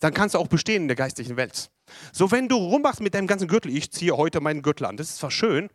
[0.00, 1.70] Dann kannst du auch bestehen in der geistlichen Welt.
[2.10, 5.10] So, wenn du rummachst mit deinem ganzen Gürtel, ich ziehe heute meinen Gürtel an, das
[5.10, 5.68] ist zwar schön,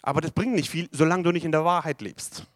[0.00, 2.46] aber das bringt nicht viel, solange du nicht in der Wahrheit lebst.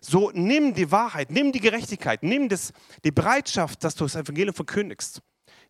[0.00, 2.72] So, nimm die Wahrheit, nimm die Gerechtigkeit, nimm das,
[3.04, 5.20] die Bereitschaft, dass du das Evangelium verkündigst.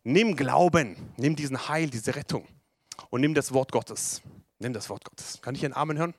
[0.05, 2.47] Nimm Glauben, nimm diesen Heil, diese Rettung
[3.09, 4.21] und nimm das Wort Gottes.
[4.59, 5.41] Nimm das Wort Gottes.
[5.41, 6.13] Kann ich einen Amen hören?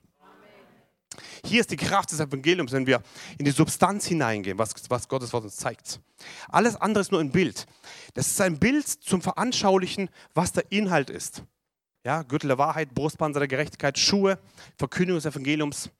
[1.44, 3.02] Hier ist die Kraft des Evangeliums, wenn wir
[3.38, 6.00] in die Substanz hineingehen, was, was Gottes Wort uns zeigt.
[6.48, 7.66] Alles andere ist nur ein Bild.
[8.14, 11.42] Das ist ein Bild zum Veranschaulichen, was der Inhalt ist.
[12.04, 14.38] Ja, Gürtel der Wahrheit, Brustpanzer der Gerechtigkeit, Schuhe,
[14.76, 15.90] Verkündigung des Evangeliums,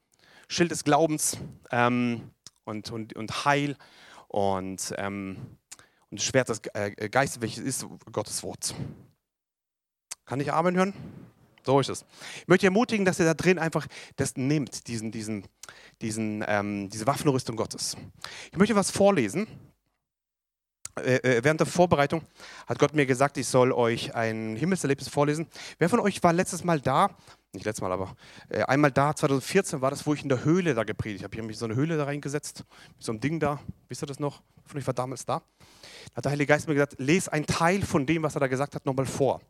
[0.47, 1.37] Schild des Glaubens
[1.71, 2.31] ähm,
[2.63, 3.75] und, und, und Heil
[4.27, 5.37] und, ähm,
[6.09, 8.73] und Schwert des äh, Geistes, welches ist Gottes Wort.
[10.25, 10.93] Kann ich Amen hören?
[11.65, 12.05] So ist es.
[12.41, 15.45] Ich möchte ermutigen, dass ihr da drin einfach das nimmt, diesen, diesen,
[16.01, 17.97] diesen, ähm, diese Waffenrüstung Gottes.
[18.51, 19.47] Ich möchte was vorlesen.
[20.97, 22.23] Äh, äh, während der Vorbereitung
[22.67, 25.47] hat Gott mir gesagt, ich soll euch ein Himmelserlebnis vorlesen.
[25.77, 27.15] Wer von euch war letztes Mal da?
[27.53, 28.15] Nicht letztes Mal, aber
[28.49, 31.33] äh, einmal da, 2014 war das, wo ich in der Höhle da gepredigt habe.
[31.33, 32.63] Ich habe mich in so eine Höhle da reingesetzt,
[32.95, 33.59] mit so einem Ding da.
[33.87, 34.41] Wisst ihr das noch?
[34.65, 35.41] Von euch war damals da.
[36.11, 38.47] Da hat der Heilige Geist mir gesagt, lese einen Teil von dem, was er da
[38.47, 39.41] gesagt hat, nochmal vor.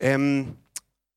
[0.00, 0.56] Ähm,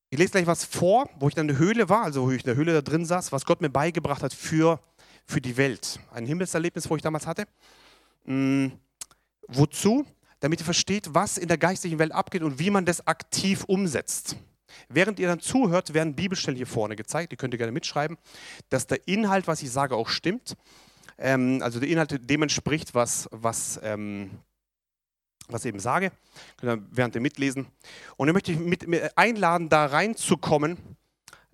[0.10, 2.44] ich lese gleich was vor, wo ich dann in der Höhle war, also wo ich
[2.44, 4.80] in der Höhle da drin saß, was Gott mir beigebracht hat für,
[5.26, 6.00] für die Welt.
[6.14, 7.46] Ein Himmelserlebnis, wo ich damals hatte.
[8.26, 8.72] Hm,
[9.48, 10.06] wozu?
[10.40, 14.38] Damit ihr versteht, was in der geistlichen Welt abgeht und wie man das aktiv umsetzt.
[14.88, 18.18] Während ihr dann zuhört, werden Bibelstellen hier vorne gezeigt, die könnt ihr gerne mitschreiben,
[18.70, 20.56] dass der Inhalt, was ich sage, auch stimmt.
[21.18, 24.30] Ähm, also der Inhalt dem entspricht, was, was ähm,
[25.48, 26.12] was ich eben sage.
[26.58, 27.68] Könnt ihr während ihr mitlesen.
[28.18, 30.78] Und ich möchte mit, mit einladen, da reinzukommen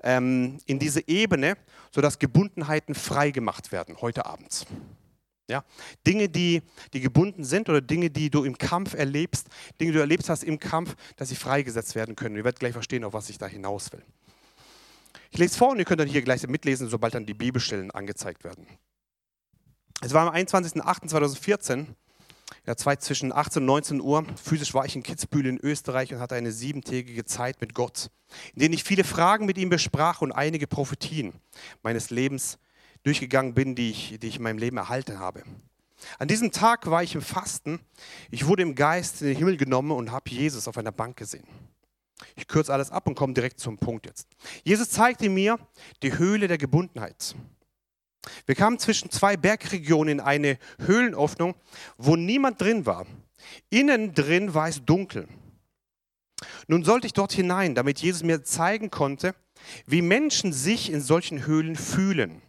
[0.01, 1.57] ähm, in diese Ebene,
[1.91, 4.65] sodass Gebundenheiten frei gemacht werden heute Abend.
[5.49, 5.63] Ja?
[6.07, 6.61] Dinge, die,
[6.93, 9.47] die gebunden sind oder Dinge, die du im Kampf erlebst,
[9.79, 12.35] Dinge, die du erlebt hast im Kampf, dass sie freigesetzt werden können.
[12.35, 14.03] Ihr werdet gleich verstehen, auf was ich da hinaus will.
[15.31, 18.43] Ich lese vor und ihr könnt dann hier gleich mitlesen, sobald dann die Bibelstellen angezeigt
[18.43, 18.67] werden.
[20.01, 21.87] Es war am 21.08.2014
[22.65, 24.25] ja, zwei zwischen 18 und 19 Uhr.
[24.41, 28.09] Physisch war ich in Kitzbühel in Österreich und hatte eine siebentägige Zeit mit Gott,
[28.53, 31.33] in denen ich viele Fragen mit ihm besprach und einige Prophetien
[31.81, 32.57] meines Lebens
[33.03, 35.43] durchgegangen bin, die ich, die ich in meinem Leben erhalten habe.
[36.19, 37.79] An diesem Tag war ich im Fasten.
[38.29, 41.47] Ich wurde im Geist in den Himmel genommen und habe Jesus auf einer Bank gesehen.
[42.35, 44.27] Ich kürze alles ab und komme direkt zum Punkt jetzt.
[44.63, 45.59] Jesus zeigte mir
[46.01, 47.35] die Höhle der Gebundenheit.
[48.45, 51.55] Wir kamen zwischen zwei Bergregionen in eine Höhlenöffnung,
[51.97, 53.05] wo niemand drin war.
[53.69, 55.27] Innen drin war es dunkel.
[56.67, 59.35] Nun sollte ich dort hinein, damit Jesus mir zeigen konnte,
[59.85, 62.41] wie Menschen sich in solchen Höhlen fühlen.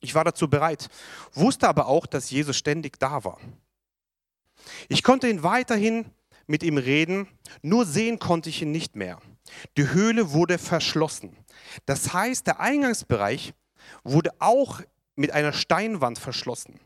[0.00, 0.88] Ich war dazu bereit,
[1.32, 3.38] wusste aber auch, dass Jesus ständig da war.
[4.88, 6.06] Ich konnte ihn weiterhin
[6.46, 7.28] mit ihm reden,
[7.62, 9.20] nur sehen konnte ich ihn nicht mehr.
[9.76, 11.36] Die Höhle wurde verschlossen.
[11.86, 13.52] Das heißt, der Eingangsbereich
[14.04, 14.80] wurde auch
[15.16, 16.80] mit einer Steinwand verschlossen.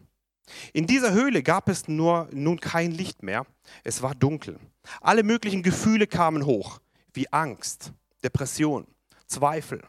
[0.72, 3.46] In dieser Höhle gab es nur, nun kein Licht mehr.
[3.82, 4.58] Es war dunkel.
[5.00, 6.80] Alle möglichen Gefühle kamen hoch,
[7.12, 7.92] wie Angst,
[8.22, 8.86] Depression,
[9.26, 9.82] Zweifel,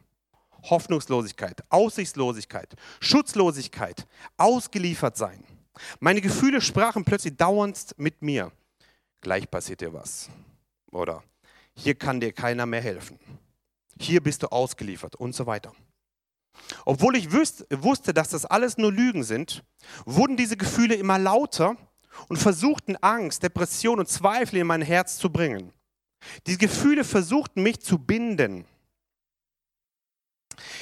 [0.63, 5.43] Hoffnungslosigkeit, Aussichtslosigkeit, Schutzlosigkeit, ausgeliefert sein.
[5.99, 8.51] Meine Gefühle sprachen plötzlich dauernd mit mir.
[9.21, 10.29] Gleich passiert dir was.
[10.91, 11.23] Oder
[11.75, 13.19] hier kann dir keiner mehr helfen.
[13.99, 15.73] Hier bist du ausgeliefert und so weiter.
[16.85, 19.63] Obwohl ich wusste, dass das alles nur Lügen sind,
[20.05, 21.77] wurden diese Gefühle immer lauter
[22.27, 25.73] und versuchten Angst, Depression und Zweifel in mein Herz zu bringen.
[26.47, 28.65] Diese Gefühle versuchten mich zu binden.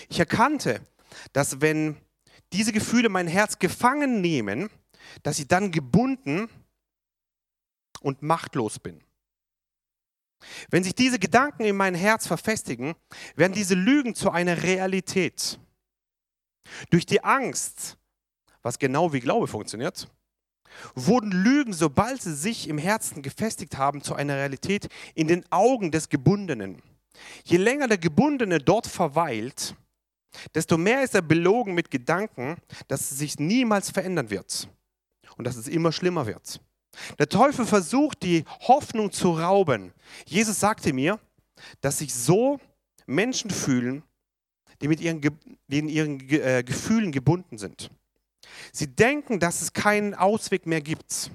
[0.09, 0.81] Ich erkannte,
[1.33, 1.97] dass wenn
[2.53, 4.69] diese Gefühle mein Herz gefangen nehmen,
[5.23, 6.49] dass ich dann gebunden
[8.01, 9.03] und machtlos bin.
[10.69, 12.95] Wenn sich diese Gedanken in mein Herz verfestigen,
[13.35, 15.59] werden diese Lügen zu einer Realität.
[16.89, 17.97] Durch die Angst,
[18.61, 20.09] was genau wie Glaube funktioniert,
[20.95, 25.91] wurden Lügen, sobald sie sich im Herzen gefestigt haben, zu einer Realität in den Augen
[25.91, 26.81] des Gebundenen.
[27.43, 29.75] Je länger der Gebundene dort verweilt,
[30.55, 34.67] desto mehr ist er belogen mit Gedanken, dass es sich niemals verändern wird
[35.37, 36.59] und dass es immer schlimmer wird.
[37.17, 39.93] Der Teufel versucht, die Hoffnung zu rauben.
[40.25, 41.19] Jesus sagte mir,
[41.81, 42.59] dass sich so
[43.05, 44.03] Menschen fühlen,
[44.81, 45.21] die mit ihren,
[45.67, 47.89] die in ihren äh, Gefühlen gebunden sind.
[48.71, 51.31] Sie denken, dass es keinen Ausweg mehr gibt.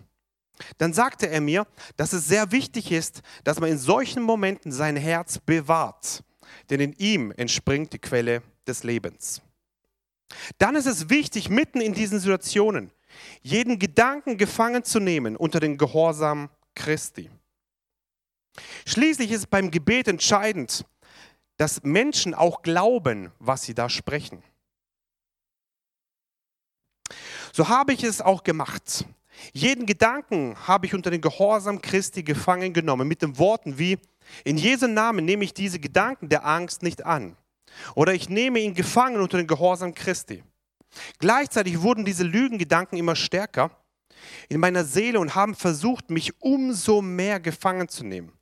[0.78, 4.96] dann sagte er mir, dass es sehr wichtig ist, dass man in solchen Momenten sein
[4.96, 6.24] Herz bewahrt,
[6.70, 9.40] denn in ihm entspringt die Quelle des Lebens.
[10.58, 12.90] Dann ist es wichtig, mitten in diesen Situationen
[13.42, 17.30] jeden Gedanken gefangen zu nehmen unter den Gehorsam Christi.
[18.86, 20.84] Schließlich ist beim Gebet entscheidend,
[21.56, 24.42] dass Menschen auch glauben, was sie da sprechen.
[27.52, 29.04] So habe ich es auch gemacht.
[29.52, 33.98] Jeden Gedanken habe ich unter den Gehorsam Christi gefangen genommen mit den Worten wie,
[34.44, 37.36] in Jesu Namen nehme ich diese Gedanken der Angst nicht an.
[37.94, 40.42] Oder ich nehme ihn gefangen unter den Gehorsam Christi.
[41.18, 43.70] Gleichzeitig wurden diese Lügengedanken immer stärker
[44.48, 48.32] in meiner Seele und haben versucht, mich umso mehr gefangen zu nehmen.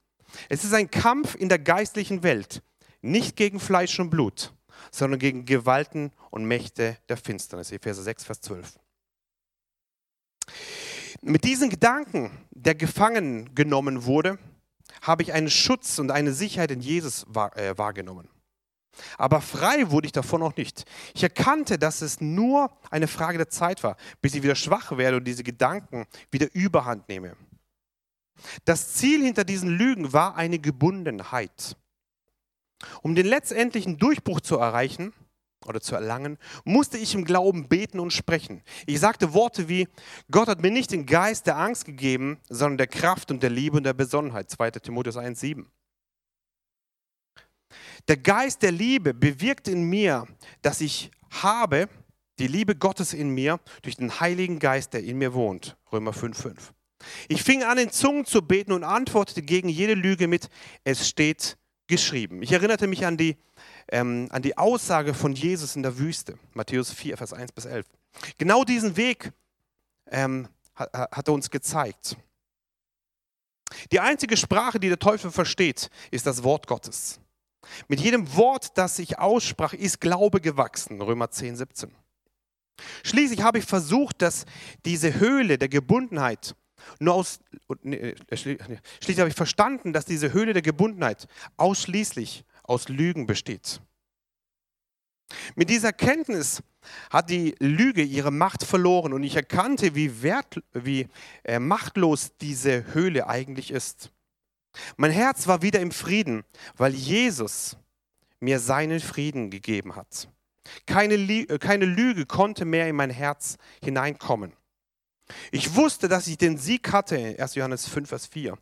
[0.49, 2.62] Es ist ein Kampf in der geistlichen Welt,
[3.03, 4.53] nicht gegen Fleisch und Blut,
[4.90, 7.72] sondern gegen Gewalten und Mächte der Finsternis.
[7.72, 8.78] Epheser 6, Vers 12.
[11.22, 14.38] Mit diesen Gedanken, der gefangen genommen wurde,
[15.03, 17.24] habe ich einen Schutz und eine Sicherheit in Jesus
[17.55, 18.28] äh, wahrgenommen.
[19.18, 20.84] Aber frei wurde ich davon noch nicht.
[21.14, 25.18] Ich erkannte, dass es nur eine Frage der Zeit war, bis ich wieder schwach werde
[25.18, 27.36] und diese Gedanken wieder überhand nehme.
[28.64, 31.76] Das Ziel hinter diesen Lügen war eine Gebundenheit.
[33.03, 35.12] Um den letztendlichen Durchbruch zu erreichen
[35.66, 38.62] oder zu erlangen, musste ich im Glauben beten und sprechen.
[38.86, 39.88] Ich sagte Worte wie,
[40.30, 43.76] Gott hat mir nicht den Geist der Angst gegeben, sondern der Kraft und der Liebe
[43.76, 44.51] und der Besonnenheit.
[44.51, 45.64] 2 Timotheus 1,7.
[48.09, 50.27] Der Geist der Liebe bewirkt in mir,
[50.63, 51.89] dass ich habe
[52.39, 55.77] die Liebe Gottes in mir durch den Heiligen Geist, der in mir wohnt.
[55.93, 56.57] Römer 5,5.
[57.29, 60.49] Ich fing an, in Zungen zu beten und antwortete gegen jede Lüge mit,
[60.85, 62.43] es steht geschrieben.
[62.43, 63.37] Ich erinnerte mich an die,
[63.91, 67.87] ähm, an die Aussage von Jesus in der Wüste, Matthäus 4, Vers 1 bis 11.
[68.39, 69.33] Genau diesen Weg
[70.11, 72.17] ähm, hat er uns gezeigt.
[73.93, 77.21] Die einzige Sprache, die der Teufel versteht, ist das Wort Gottes.
[77.89, 81.01] Mit jedem Wort, das ich aussprach, ist Glaube gewachsen.
[81.01, 81.91] Römer 10, 17.
[83.03, 84.45] Schließlich habe ich versucht, dass
[84.85, 86.55] diese Höhle der Gebundenheit
[87.01, 87.41] nur aus,
[87.83, 93.81] nee, schließlich habe ich verstanden, dass diese Höhle der Gebundenheit ausschließlich aus Lügen besteht.
[95.57, 96.62] Mit dieser Kenntnis
[97.11, 101.09] hat die Lüge ihre Macht verloren und ich erkannte, wie, wert, wie
[101.43, 104.12] äh, machtlos diese Höhle eigentlich ist.
[104.97, 106.45] Mein Herz war wieder im Frieden,
[106.77, 107.77] weil Jesus
[108.41, 110.29] mir seinen Frieden gegeben hat.
[110.87, 114.53] Keine, äh, keine Lüge konnte mehr in mein Herz hineinkommen.
[115.51, 117.55] Ich wusste, dass ich den Sieg hatte, 1.
[117.57, 118.57] Johannes 5, Vers 4.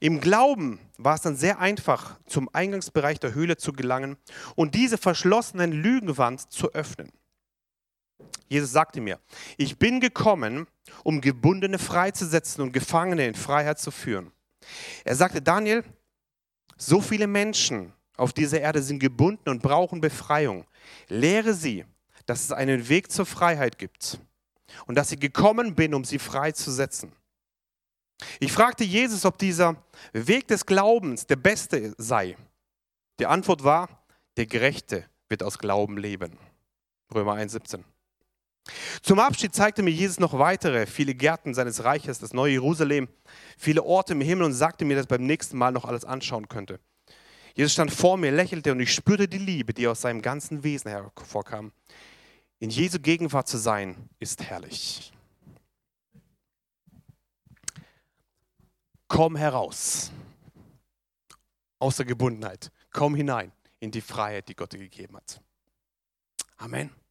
[0.00, 4.16] Im Glauben war es dann sehr einfach, zum Eingangsbereich der Höhle zu gelangen
[4.54, 7.10] und diese verschlossenen Lügenwand zu öffnen.
[8.48, 9.18] Jesus sagte mir,
[9.56, 10.66] ich bin gekommen,
[11.04, 14.30] um Gebundene freizusetzen und Gefangene in Freiheit zu führen.
[15.04, 15.84] Er sagte, Daniel,
[16.76, 20.66] so viele Menschen auf dieser Erde sind gebunden und brauchen Befreiung.
[21.08, 21.84] Lehre sie,
[22.26, 24.18] dass es einen Weg zur Freiheit gibt
[24.86, 27.12] und dass ich gekommen bin, um sie freizusetzen.
[28.38, 29.76] Ich fragte Jesus, ob dieser
[30.12, 32.36] Weg des Glaubens der beste sei.
[33.18, 34.04] Die Antwort war,
[34.36, 36.38] der Gerechte wird aus Glauben leben.
[37.12, 37.82] Römer 1,17.
[39.02, 43.08] Zum Abschied zeigte mir Jesus noch weitere, viele Gärten seines Reiches, das neue Jerusalem,
[43.58, 46.48] viele Orte im Himmel und sagte mir, dass ich beim nächsten Mal noch alles anschauen
[46.48, 46.78] könnte.
[47.54, 50.90] Jesus stand vor mir, lächelte und ich spürte die Liebe, die aus seinem ganzen Wesen
[50.90, 51.72] hervorkam.
[52.60, 55.12] In Jesu Gegenwart zu sein, ist herrlich.
[59.08, 60.10] Komm heraus
[61.78, 62.70] aus der Gebundenheit.
[62.92, 65.42] Komm hinein in die Freiheit, die Gott dir gegeben hat.
[66.56, 67.01] Amen.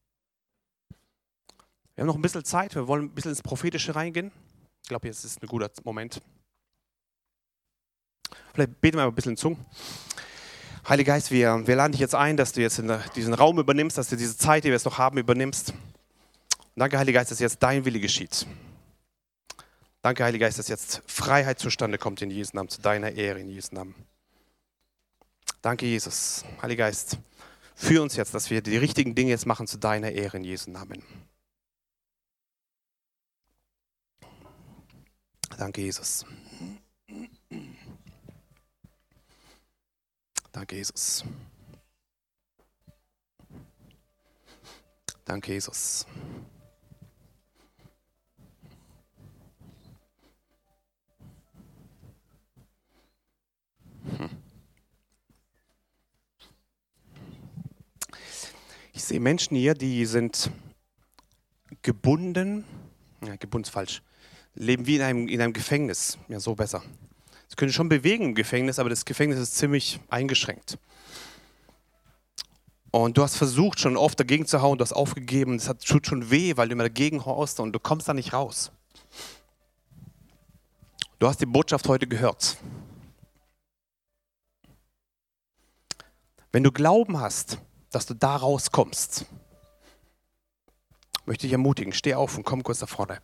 [1.96, 4.32] Wir haben noch ein bisschen Zeit, wir wollen ein bisschen ins Prophetische reingehen.
[4.82, 6.22] Ich glaube, jetzt ist ein guter Moment.
[8.54, 9.66] Vielleicht beten wir ein bisschen in Zungen.
[10.88, 12.82] Heiliger Geist, wir, wir laden dich jetzt ein, dass du jetzt
[13.16, 15.72] diesen Raum übernimmst, dass du diese Zeit, die wir jetzt noch haben, übernimmst.
[15.72, 15.78] Und
[16.76, 18.48] danke, Heiliger Geist, dass jetzt dein Wille geschieht.
[20.02, 23.50] Danke, Heiliger Geist, dass jetzt Freiheit zustande kommt in Jesu Namen, zu deiner Ehre in
[23.50, 23.94] Jesu Namen.
[25.62, 26.44] Danke, Jesus.
[26.62, 27.18] Heiliger Geist,
[27.76, 30.72] führ uns jetzt, dass wir die richtigen Dinge jetzt machen zu deiner Ehre in Jesu
[30.72, 31.04] Namen.
[35.58, 36.26] Danke, Jesus.
[40.52, 41.24] Danke, Jesus.
[45.26, 46.06] Danke, Jesus.
[58.94, 60.52] Ich sehe Menschen hier, die sind
[61.82, 62.66] gebunden,
[63.26, 64.02] ja, gebunden ist falsch,
[64.56, 66.18] leben wie in einem, in einem Gefängnis.
[66.28, 66.82] Ja, so besser.
[67.48, 70.78] Sie können schon bewegen im Gefängnis, aber das Gefängnis ist ziemlich eingeschränkt.
[72.92, 76.30] Und du hast versucht schon oft dagegen zu hauen, du hast aufgegeben, es tut schon
[76.30, 78.72] weh, weil du immer dagegen haust und du kommst da nicht raus.
[81.20, 82.58] Du hast die Botschaft heute gehört.
[86.52, 87.60] Wenn du Glauben hast,
[87.92, 89.26] dass du da rauskommst,
[91.26, 93.22] möchte ich ermutigen, steh auf und komm kurz da vorne.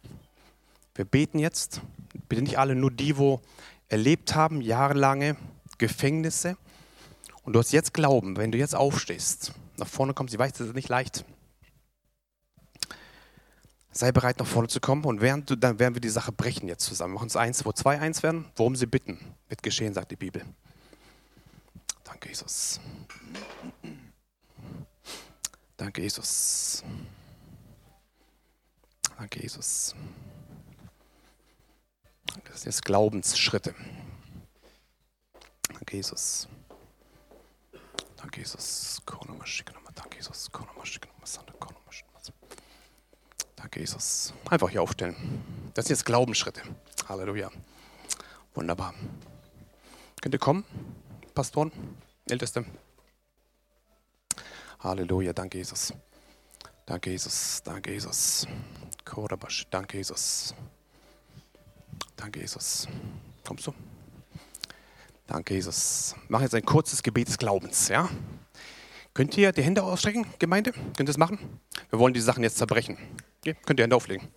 [0.97, 1.81] Wir beten jetzt,
[2.27, 3.39] bitte nicht alle, nur die, wo
[3.87, 5.37] erlebt haben, jahrelange
[5.77, 6.57] Gefängnisse.
[7.43, 10.69] Und du hast jetzt Glauben, wenn du jetzt aufstehst, nach vorne kommst, ich weiß, das
[10.69, 11.23] ist nicht leicht.
[13.91, 16.67] Sei bereit, nach vorne zu kommen und während du, dann werden wir die Sache brechen
[16.67, 17.13] jetzt zusammen.
[17.13, 18.45] Machen es eins, wo zwei eins werden.
[18.55, 19.19] Worum sie bitten,
[19.49, 20.43] wird geschehen, sagt die Bibel.
[22.03, 22.79] Danke, Jesus.
[25.77, 26.83] Danke, Jesus.
[29.15, 29.93] Danke, Jesus.
[32.45, 33.75] Das sind jetzt Glaubensschritte.
[35.73, 36.47] Danke, Jesus.
[38.17, 39.01] Danke, Jesus.
[39.95, 40.49] Danke, Jesus.
[43.55, 44.33] Danke, Jesus.
[44.49, 45.15] Einfach hier aufstellen.
[45.73, 46.61] Das sind jetzt Glaubensschritte.
[47.09, 47.51] Halleluja.
[48.53, 48.93] Wunderbar.
[50.21, 50.63] Könnt ihr kommen,
[51.33, 51.71] Pastoren,
[52.29, 52.65] Älteste?
[54.79, 55.33] Halleluja.
[55.33, 55.93] Danke, Jesus.
[56.85, 57.61] Danke, Jesus.
[57.63, 58.47] Danke, Jesus.
[59.05, 59.67] Korabash.
[59.69, 60.55] Danke, Jesus.
[62.17, 62.87] Danke, Jesus.
[63.45, 63.73] Kommst du?
[65.27, 66.15] Danke, Jesus.
[66.27, 68.09] Wir machen jetzt ein kurzes Gebet des Glaubens, ja?
[69.13, 70.71] Könnt ihr die Hände ausstrecken, Gemeinde?
[70.71, 71.39] Könnt ihr das machen?
[71.89, 72.97] Wir wollen die Sachen jetzt zerbrechen.
[73.39, 73.55] Okay?
[73.65, 74.27] Könnt ihr Hände auflegen?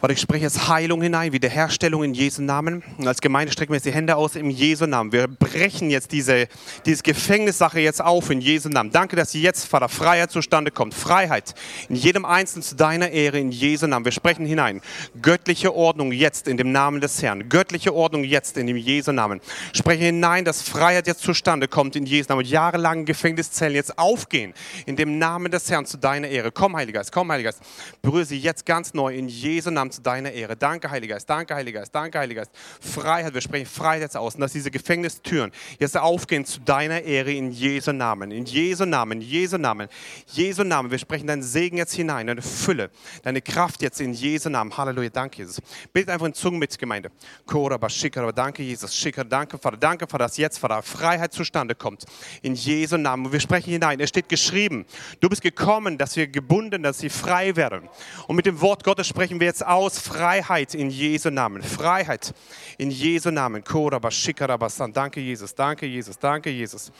[0.00, 2.84] Vater, ich spreche jetzt Heilung hinein, Wiederherstellung in Jesu Namen.
[2.98, 5.10] Und als Gemeinde strecken wir jetzt die Hände aus im Jesu Namen.
[5.10, 6.46] Wir brechen jetzt diese,
[6.86, 8.92] diese Gefängnissache jetzt auf in Jesu Namen.
[8.92, 10.94] Danke, dass jetzt, Vater, Freiheit zustande kommt.
[10.94, 11.52] Freiheit
[11.88, 14.04] in jedem Einzelnen zu deiner Ehre in Jesu Namen.
[14.04, 14.82] Wir sprechen hinein.
[15.20, 17.48] Göttliche Ordnung jetzt in dem Namen des Herrn.
[17.48, 19.40] Göttliche Ordnung jetzt in dem Jesu Namen.
[19.72, 22.44] Spreche hinein, dass Freiheit jetzt zustande kommt in Jesu Namen.
[22.44, 24.54] Jahrelange Gefängniszellen jetzt aufgehen
[24.86, 26.52] in dem Namen des Herrn zu deiner Ehre.
[26.52, 27.64] Komm, Heiliger Geist, komm, Heiliger Geist.
[28.00, 30.56] Berühre sie jetzt ganz neu in Jesu Namen Namen zu deiner Ehre.
[30.56, 31.28] Danke, Heiliger Geist.
[31.28, 31.94] Danke, Heiliger Geist.
[31.94, 32.52] Danke, Heiliger Geist.
[32.80, 33.34] Freiheit.
[33.34, 34.34] Wir sprechen Freiheit jetzt aus.
[34.34, 38.30] Und dass diese Gefängnistüren jetzt aufgehen zu deiner Ehre in Jesu Namen.
[38.30, 39.20] In Jesu Namen.
[39.20, 39.88] In Jesu Namen.
[40.26, 40.90] Jesu Namen.
[40.90, 42.26] Wir sprechen deinen Segen jetzt hinein.
[42.26, 42.90] Deine Fülle.
[43.22, 44.76] Deine Kraft jetzt in Jesu Namen.
[44.76, 45.10] Halleluja.
[45.10, 45.60] Danke, Jesus.
[45.92, 47.10] Bitte einfach in Zungen mit, Gemeinde.
[48.34, 48.94] Danke, Jesus.
[48.94, 49.24] Schicker.
[49.24, 49.76] Danke, Vater.
[49.76, 52.04] Danke, Vater, dass jetzt, Vater, Freiheit zustande kommt.
[52.42, 53.26] In Jesu Namen.
[53.26, 54.00] Und wir sprechen hinein.
[54.00, 54.84] Es steht geschrieben.
[55.20, 57.88] Du bist gekommen, dass wir gebunden, dass sie frei werden.
[58.26, 61.62] Und mit dem Wort Gottes sprechen wir jetzt aus aus Freiheit in Jesu Namen.
[61.62, 62.34] Freiheit
[62.78, 63.62] in Jesu Namen.
[64.92, 65.54] Danke, Jesus.
[65.54, 66.18] Danke, Jesus.
[66.18, 66.90] Danke, Jesus.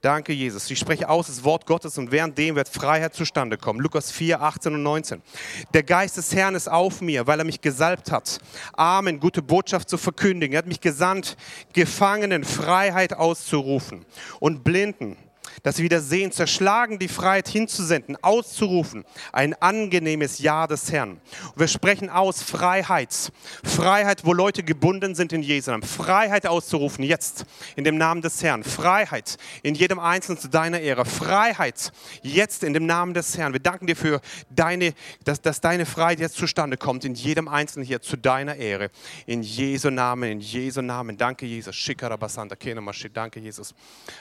[0.00, 0.70] Danke, Jesus.
[0.70, 3.80] Ich spreche aus das Wort Gottes und während dem wird Freiheit zustande kommen.
[3.80, 5.20] Lukas 4, 18 und 19.
[5.74, 8.38] Der Geist des Herrn ist auf mir, weil er mich gesalbt hat,
[8.72, 10.54] Armen gute Botschaft zu verkündigen.
[10.54, 11.36] Er hat mich gesandt,
[11.72, 14.06] Gefangenen Freiheit auszurufen
[14.38, 15.16] und Blinden
[15.62, 21.12] dass sie wieder sehen, zerschlagen die Freiheit hinzusenden, auszurufen, ein angenehmes Ja des Herrn.
[21.12, 23.32] Und wir sprechen aus Freiheit.
[23.64, 25.82] Freiheit, wo Leute gebunden sind in Jesu Namen.
[25.82, 27.44] Freiheit auszurufen, jetzt
[27.76, 28.64] in dem Namen des Herrn.
[28.64, 31.04] Freiheit in jedem Einzelnen zu deiner Ehre.
[31.04, 31.92] Freiheit
[32.22, 33.52] jetzt in dem Namen des Herrn.
[33.52, 34.94] Wir danken dir für deine,
[35.24, 38.90] dass, dass deine Freiheit jetzt zustande kommt, in jedem Einzelnen hier zu deiner Ehre.
[39.26, 41.16] In Jesu Namen, in Jesu Namen.
[41.16, 41.76] Danke, Jesus.
[43.12, 43.74] Danke, Jesus.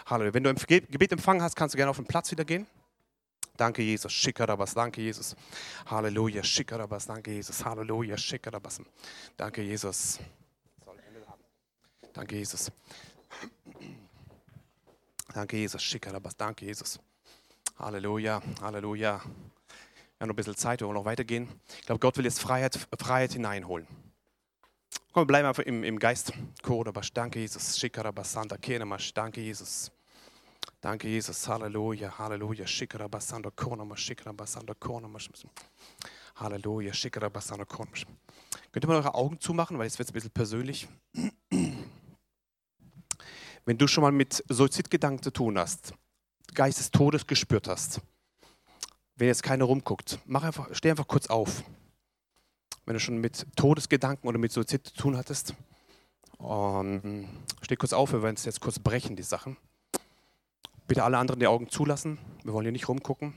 [0.06, 0.34] Halleluja.
[0.34, 2.66] Wenn du im Gebet empfangst, empfangen hast, kannst du gerne auf den Platz wieder gehen.
[3.58, 4.14] Danke, Jesus.
[4.14, 4.74] Schikarabas.
[4.74, 5.36] Danke, Jesus.
[5.86, 6.42] Halleluja.
[6.42, 7.06] Schikarabas.
[7.06, 7.66] Danke, Jesus.
[7.66, 8.18] Halleluja.
[8.18, 8.80] Schikarabas.
[9.36, 10.20] Danke, Jesus.
[12.14, 12.72] Danke, Jesus.
[15.34, 15.84] Danke, Jesus.
[15.84, 16.38] Schikarabas.
[16.38, 16.98] Danke, Jesus.
[17.78, 18.42] Halleluja.
[18.62, 19.18] Halleluja.
[19.18, 21.50] Wir haben noch ein bisschen Zeit, wir wollen noch weitergehen.
[21.82, 23.86] Ich glaube, Gott will jetzt Freiheit, Freiheit hineinholen.
[25.12, 26.32] Komm, wir einfach im, im Geist.
[27.14, 27.78] Danke, Jesus.
[29.14, 29.92] Danke, Jesus.
[30.82, 31.48] Danke, Jesus.
[31.48, 32.68] Halleluja, Halleluja.
[32.68, 35.18] Shikarabasando Konama, Shikarabasando Konama.
[36.36, 37.96] Halleluja, Shikarabasando Konama.
[38.72, 40.88] Könnt ihr mal eure Augen zumachen, weil jetzt wird ein bisschen persönlich.
[43.66, 45.94] Wenn du schon mal mit Suizidgedanken zu tun hast,
[46.54, 48.02] Geist des Todes gespürt hast,
[49.16, 51.64] wenn jetzt keiner rumguckt, mach einfach, steh einfach kurz auf.
[52.86, 55.56] Wenn du schon mit Todesgedanken oder mit Suizid zu tun hattest,
[56.38, 57.28] um, ähm,
[57.64, 59.58] steh kurz auf, wir werden es jetzt kurz brechen, die Sachen.
[60.88, 62.18] Bitte alle anderen die Augen zulassen.
[62.44, 63.34] Wir wollen hier nicht rumgucken.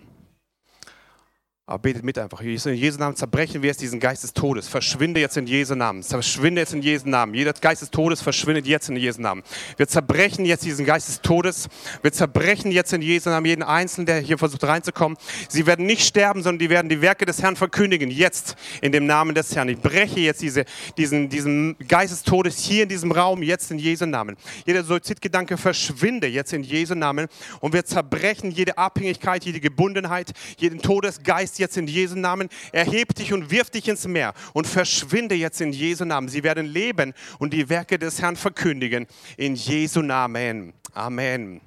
[1.70, 2.40] Aber betet mit einfach.
[2.40, 4.66] In Jesu Namen zerbrechen wir jetzt diesen Geist des Todes.
[4.66, 6.02] Verschwinde jetzt in Jesu Namen.
[6.02, 7.32] Verschwinde jetzt in Jesu Namen.
[7.32, 9.44] Jeder Geist des Todes verschwindet jetzt in Jesu Namen.
[9.76, 11.68] Wir zerbrechen jetzt diesen Geist des Todes.
[12.02, 15.16] Wir zerbrechen jetzt in Jesu Namen jeden Einzelnen, der hier versucht reinzukommen.
[15.48, 18.10] Sie werden nicht sterben, sondern die werden die Werke des Herrn verkündigen.
[18.10, 19.68] Jetzt in dem Namen des Herrn.
[19.68, 20.64] Ich breche jetzt diese,
[20.96, 24.36] diesen, diesen Geist des Todes hier in diesem Raum, jetzt in Jesu Namen.
[24.66, 27.28] Jeder Suizidgedanke verschwinde jetzt in Jesu Namen.
[27.60, 33.32] Und wir zerbrechen jede Abhängigkeit, jede Gebundenheit, jeden Todesgeist jetzt in Jesu Namen, erheb dich
[33.32, 36.28] und wirf dich ins Meer und verschwinde jetzt in Jesu Namen.
[36.28, 39.06] Sie werden leben und die Werke des Herrn verkündigen
[39.36, 40.72] in Jesu Namen.
[40.92, 41.60] Amen.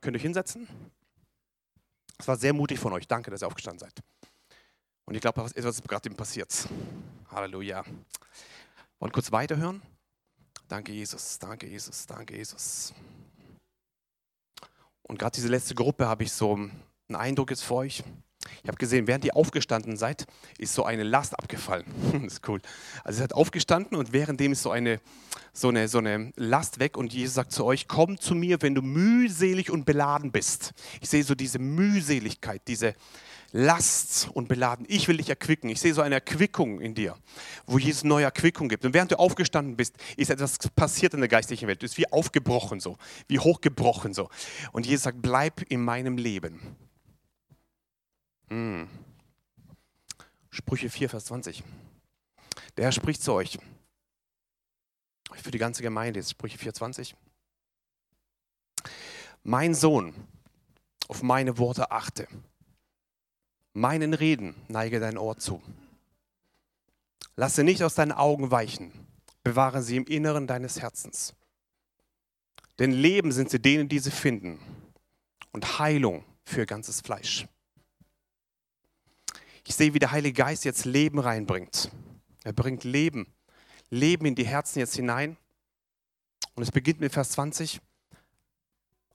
[0.00, 0.68] Könnt ihr euch hinsetzen?
[2.18, 3.06] Es war sehr mutig von euch.
[3.06, 3.94] Danke, dass ihr aufgestanden seid.
[5.04, 6.68] Und ich glaube, etwas ist gerade passiert.
[7.30, 7.84] Halleluja.
[8.98, 9.80] Wollen kurz weiterhören?
[10.68, 11.38] Danke, Jesus.
[11.38, 12.06] Danke, Jesus.
[12.06, 12.92] Danke, Jesus.
[15.02, 18.04] Und gerade diese letzte Gruppe habe ich so einen Eindruck jetzt für euch.
[18.62, 20.26] Ich habe gesehen, während ihr aufgestanden seid,
[20.58, 21.84] ist so eine Last abgefallen.
[22.12, 22.60] das ist cool.
[23.04, 25.00] Also ihr seid aufgestanden und währenddem ist so eine,
[25.52, 28.74] so, eine, so eine Last weg und Jesus sagt zu euch, komm zu mir, wenn
[28.74, 30.72] du mühselig und beladen bist.
[31.00, 32.94] Ich sehe so diese Mühseligkeit, diese
[33.52, 34.84] Last und beladen.
[34.88, 35.70] Ich will dich erquicken.
[35.70, 37.16] Ich sehe so eine Erquickung in dir,
[37.66, 38.84] wo Jesus neue Erquickung gibt.
[38.84, 41.80] Und während du aufgestanden bist, ist etwas passiert in der geistlichen Welt.
[41.80, 44.28] Du bist wie aufgebrochen so, wie hochgebrochen so.
[44.72, 46.76] Und Jesus sagt, bleib in meinem Leben.
[48.48, 48.88] Hm.
[50.50, 51.62] Sprüche 4, Vers 20.
[52.76, 53.58] Der Herr spricht zu euch.
[55.32, 57.16] Für die ganze Gemeinde ist Sprüche 4, 20.
[59.42, 60.14] Mein Sohn,
[61.08, 62.26] auf meine Worte achte.
[63.72, 65.62] Meinen Reden neige dein Ohr zu.
[67.36, 68.92] Lasse nicht aus deinen Augen weichen.
[69.44, 71.34] Bewahre sie im Inneren deines Herzens.
[72.78, 74.58] Denn Leben sind sie denen, die sie finden.
[75.52, 77.46] Und Heilung für ganzes Fleisch.
[79.68, 81.90] Ich sehe, wie der Heilige Geist jetzt Leben reinbringt.
[82.42, 83.26] Er bringt Leben,
[83.90, 85.36] Leben in die Herzen jetzt hinein.
[86.54, 87.78] Und es beginnt mit Vers 20.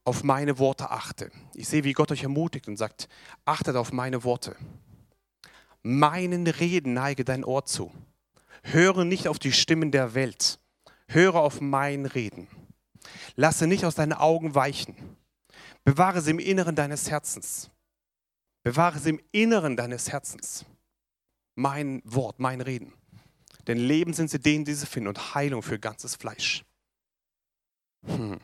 [0.04, 1.32] Auf meine Worte achte.
[1.56, 3.10] Ich sehe, wie Gott euch ermutigt und sagt,
[3.45, 4.56] achtet auf meine Worte.
[5.82, 7.91] Meinen Reden neige dein Ohr zu.
[8.62, 10.60] Höre nicht auf die Stimmen der Welt.
[11.08, 12.47] Höre auf mein Reden.
[13.36, 15.18] Lasse nicht aus deinen Augen weichen.
[15.84, 17.72] Bewahre sie im Inneren deines Herzens.
[18.64, 20.66] Bewahre sie im Inneren deines Herzens.
[21.55, 22.93] Mein Wort, mein Reden.
[23.68, 26.66] Denn Leben sind sie denen, die sie finden und Heilung für ganzes Fleisch.
[28.05, 28.39] Hm.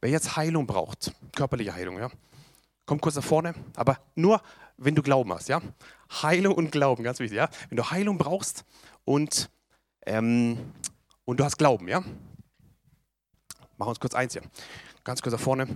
[0.00, 2.10] Wer jetzt Heilung braucht, körperliche Heilung, ja,
[2.86, 4.42] komm kurz nach vorne, aber nur,
[4.76, 5.60] wenn du Glauben hast, ja.
[6.22, 7.48] Heilung und Glauben, ganz wichtig, ja.
[7.68, 8.64] Wenn du Heilung brauchst
[9.04, 9.50] und,
[10.06, 10.72] ähm,
[11.24, 12.00] und du hast Glauben, ja.
[12.00, 12.12] Machen
[13.78, 14.42] wir uns kurz eins hier.
[15.04, 15.68] Ganz kurz nach vorne.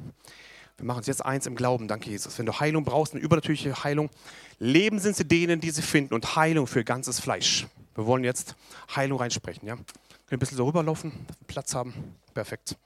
[0.77, 2.39] Wir machen uns jetzt eins im Glauben, danke Jesus.
[2.39, 4.11] Wenn du Heilung brauchst, eine übernatürliche Heilung,
[4.59, 7.67] Leben sind sie denen, die sie finden und Heilung für ganzes Fleisch.
[7.95, 8.55] Wir wollen jetzt
[8.95, 9.67] Heilung reinsprechen.
[9.67, 9.77] Ja?
[9.77, 9.87] Können
[10.31, 11.13] ein bisschen so rüberlaufen,
[11.47, 12.17] Platz haben?
[12.35, 12.77] Perfekt.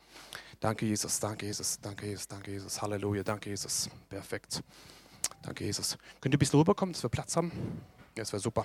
[0.61, 2.81] Danke Jesus, danke Jesus, danke Jesus, danke Jesus.
[2.81, 3.89] Halleluja, danke Jesus.
[4.09, 4.63] Perfekt.
[5.43, 5.97] Danke Jesus.
[6.21, 7.51] Könnt ihr ein bisschen rüberkommen, dass wir Platz haben?
[8.17, 8.65] Ja, das wäre super.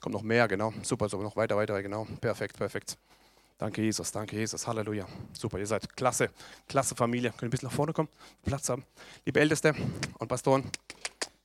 [0.00, 0.72] Kommt noch mehr, genau.
[0.82, 2.06] Super, so noch weiter, weiter, genau.
[2.20, 2.98] Perfekt, perfekt.
[3.62, 4.66] Danke, Jesus, danke, Jesus.
[4.66, 5.06] Halleluja.
[5.32, 6.30] Super, ihr seid klasse,
[6.66, 7.30] klasse Familie.
[7.30, 8.08] Könnt ihr ein bisschen nach vorne kommen,
[8.44, 8.82] Platz haben.
[9.24, 9.72] Liebe Älteste
[10.18, 10.70] und Pastoren, ein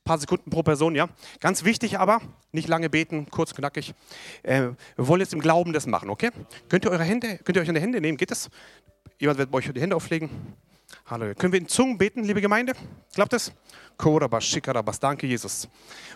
[0.02, 1.08] paar Sekunden pro Person, ja.
[1.38, 3.94] Ganz wichtig aber, nicht lange beten, kurz, knackig.
[4.42, 6.32] Äh, wir wollen jetzt im Glauben das machen, okay?
[6.68, 8.18] Könnt ihr eure Hände, könnt ihr euch an die Hände nehmen?
[8.18, 8.50] Geht das?
[9.20, 10.28] Jemand wird euch die Hände auflegen.
[11.10, 11.34] Halleluja.
[11.34, 12.74] Können wir in Zungen beten, liebe Gemeinde?
[13.14, 13.52] Klappt das?
[15.00, 15.68] Danke, Jesus.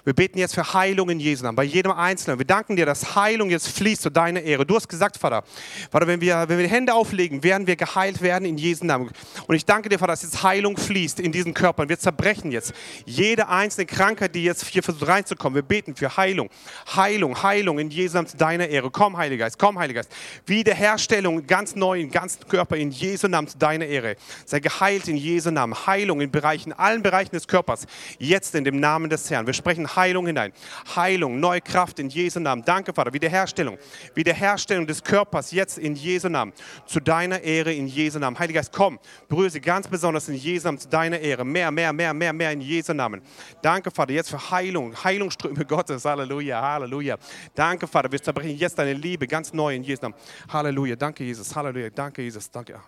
[0.05, 2.39] Wir beten jetzt für Heilung in Jesu Namen, bei jedem Einzelnen.
[2.39, 4.65] Wir danken dir, dass Heilung jetzt fließt zu deiner Ehre.
[4.65, 5.43] Du hast gesagt, Vater,
[5.91, 9.11] Vater, wenn wir, wenn wir die Hände auflegen, werden wir geheilt werden in Jesu Namen.
[9.49, 11.89] Und ich danke dir, Vater, dass jetzt Heilung fließt in diesen Körpern.
[11.89, 12.73] Wir zerbrechen jetzt
[13.05, 15.57] jede einzelne Krankheit, die jetzt hier versucht reinzukommen.
[15.57, 16.51] Wir beten für Heilung,
[16.95, 18.91] Heilung, Heilung in Jesu Namen zu deiner Ehre.
[18.91, 20.13] Komm, Heiliger Geist, komm, Heiliger Geist.
[20.47, 24.17] Wiederherstellung ganz neu im ganzen Körper in Jesu Namen zu deiner Ehre.
[24.45, 25.75] Sei geheilt in Jesu Namen.
[25.87, 27.87] Heilung in Bereichen, allen Bereichen des Körpers.
[28.19, 29.47] Jetzt in dem Namen des Herrn.
[29.47, 30.53] Wir sprechen Heilung hinein.
[30.97, 32.65] Heilung, neue Kraft in Jesu Namen.
[32.65, 33.13] Danke, Vater.
[33.13, 33.79] Wiederherstellung.
[34.15, 36.53] Wiederherstellung des Körpers jetzt in Jesu Namen.
[36.87, 38.39] Zu deiner Ehre in Jesu Namen.
[38.39, 38.99] Heiliger Geist, komm.
[39.29, 41.45] Berühre sie ganz besonders in Jesu Namen zu deiner Ehre.
[41.45, 43.23] Mehr, mehr, mehr, mehr, mehr in Jesu Namen.
[43.63, 44.95] Danke, Vater, jetzt für Heilung.
[45.03, 46.05] Heilungsströme Gottes.
[46.05, 47.17] Halleluja, Halleluja.
[47.55, 48.11] Danke, Vater.
[48.11, 50.15] Wir zerbrechen jetzt deine Liebe ganz neu in Jesu Namen.
[50.49, 50.97] Halleluja.
[50.97, 51.55] Danke, Jesus.
[51.55, 51.91] Halleluja.
[51.91, 52.51] Danke, Jesus.
[52.51, 52.75] Danke.
[52.75, 52.83] Ah.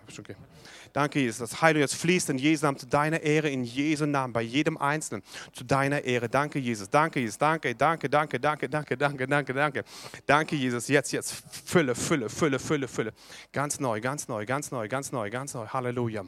[0.93, 1.49] Danke, Jesus.
[1.49, 4.77] Das Heilung jetzt fließt in Jesu Namen zu deiner Ehre, in Jesu Namen, bei jedem
[4.77, 5.23] Einzelnen,
[5.53, 6.27] zu deiner Ehre.
[6.27, 6.89] Danke, Jesus.
[6.89, 7.37] Danke, Jesus.
[7.37, 9.83] Danke, danke, danke, danke, danke, danke, danke, danke.
[10.25, 10.87] Danke, Jesus.
[10.87, 11.43] Jetzt, jetzt.
[11.65, 13.13] Fülle, Fülle, Fülle, Fülle, Fülle.
[13.51, 15.67] Ganz neu, ganz neu, ganz neu, ganz neu, ganz neu.
[15.67, 16.25] Halleluja.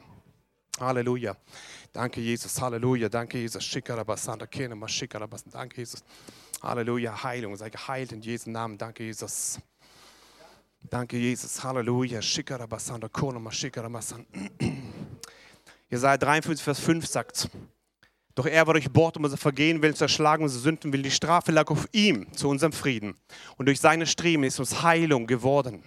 [0.80, 1.36] Halleluja.
[1.92, 2.60] Danke, Jesus.
[2.60, 3.08] Halleluja.
[3.08, 3.64] Danke, Jesus.
[3.64, 5.58] Shikarabasanda, Kenema, Shikarabasanda.
[5.58, 6.02] Danke, Jesus.
[6.62, 7.22] Halleluja.
[7.24, 7.56] Heilung.
[7.56, 8.78] Sei geheilt in Jesu Namen.
[8.78, 9.58] Danke, Jesus.
[10.88, 11.64] Danke, Jesus.
[11.64, 12.22] Halleluja.
[12.22, 14.26] Shikarabasanda, Konema, Shikarabasanda.
[15.90, 17.48] Jesaja 53, Vers 5 sagt,
[18.34, 21.02] doch er war durchbohrt um unser Vergehen will, zerschlagen unsere Sünden will.
[21.02, 23.16] Die Strafe lag auf ihm zu unserem Frieden.
[23.56, 25.82] Und durch seine Striemen ist uns Heilung geworden.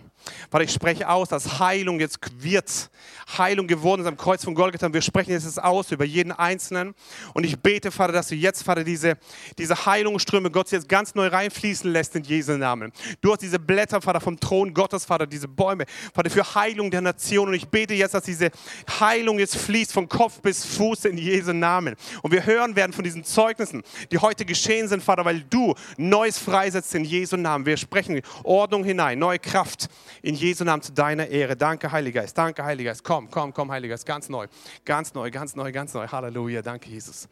[0.50, 2.90] Vater, ich spreche aus, dass Heilung jetzt wird.
[3.38, 4.92] Heilung geworden ist am Kreuz von Golgatha.
[4.92, 6.94] Wir sprechen jetzt aus über jeden Einzelnen.
[7.34, 9.18] Und ich bete, Vater, dass du jetzt, Vater, diese,
[9.58, 12.92] diese Heilungsströme Gott jetzt ganz neu reinfließen lässt in Jesu Namen.
[13.22, 17.02] Du hast diese Blätter, Vater, vom Thron Gottes, Vater, diese Bäume, Vater, für Heilung der
[17.02, 17.48] Nation.
[17.48, 18.52] Und ich bete jetzt, dass diese
[19.00, 21.96] Heilung jetzt fließt von Kopf bis Fuß in Jesu Namen.
[22.22, 26.38] Und wir hören werden von diesen Zeugnissen, die heute geschehen sind, Vater, weil du Neues
[26.38, 27.66] freisetzt in Jesu Namen.
[27.66, 29.88] Wir sprechen Ordnung hinein, neue Kraft
[30.22, 31.56] in Jesu Namen zu deiner Ehre.
[31.56, 32.38] Danke, Heiliger Geist.
[32.38, 33.04] Danke, Heiliger Geist.
[33.04, 34.06] Komm, komm, komm, Heiliger Geist.
[34.06, 34.48] Ganz neu.
[34.86, 36.08] Ganz neu, ganz neu, ganz neu.
[36.08, 36.62] Halleluja.
[36.62, 37.28] Danke, Jesus.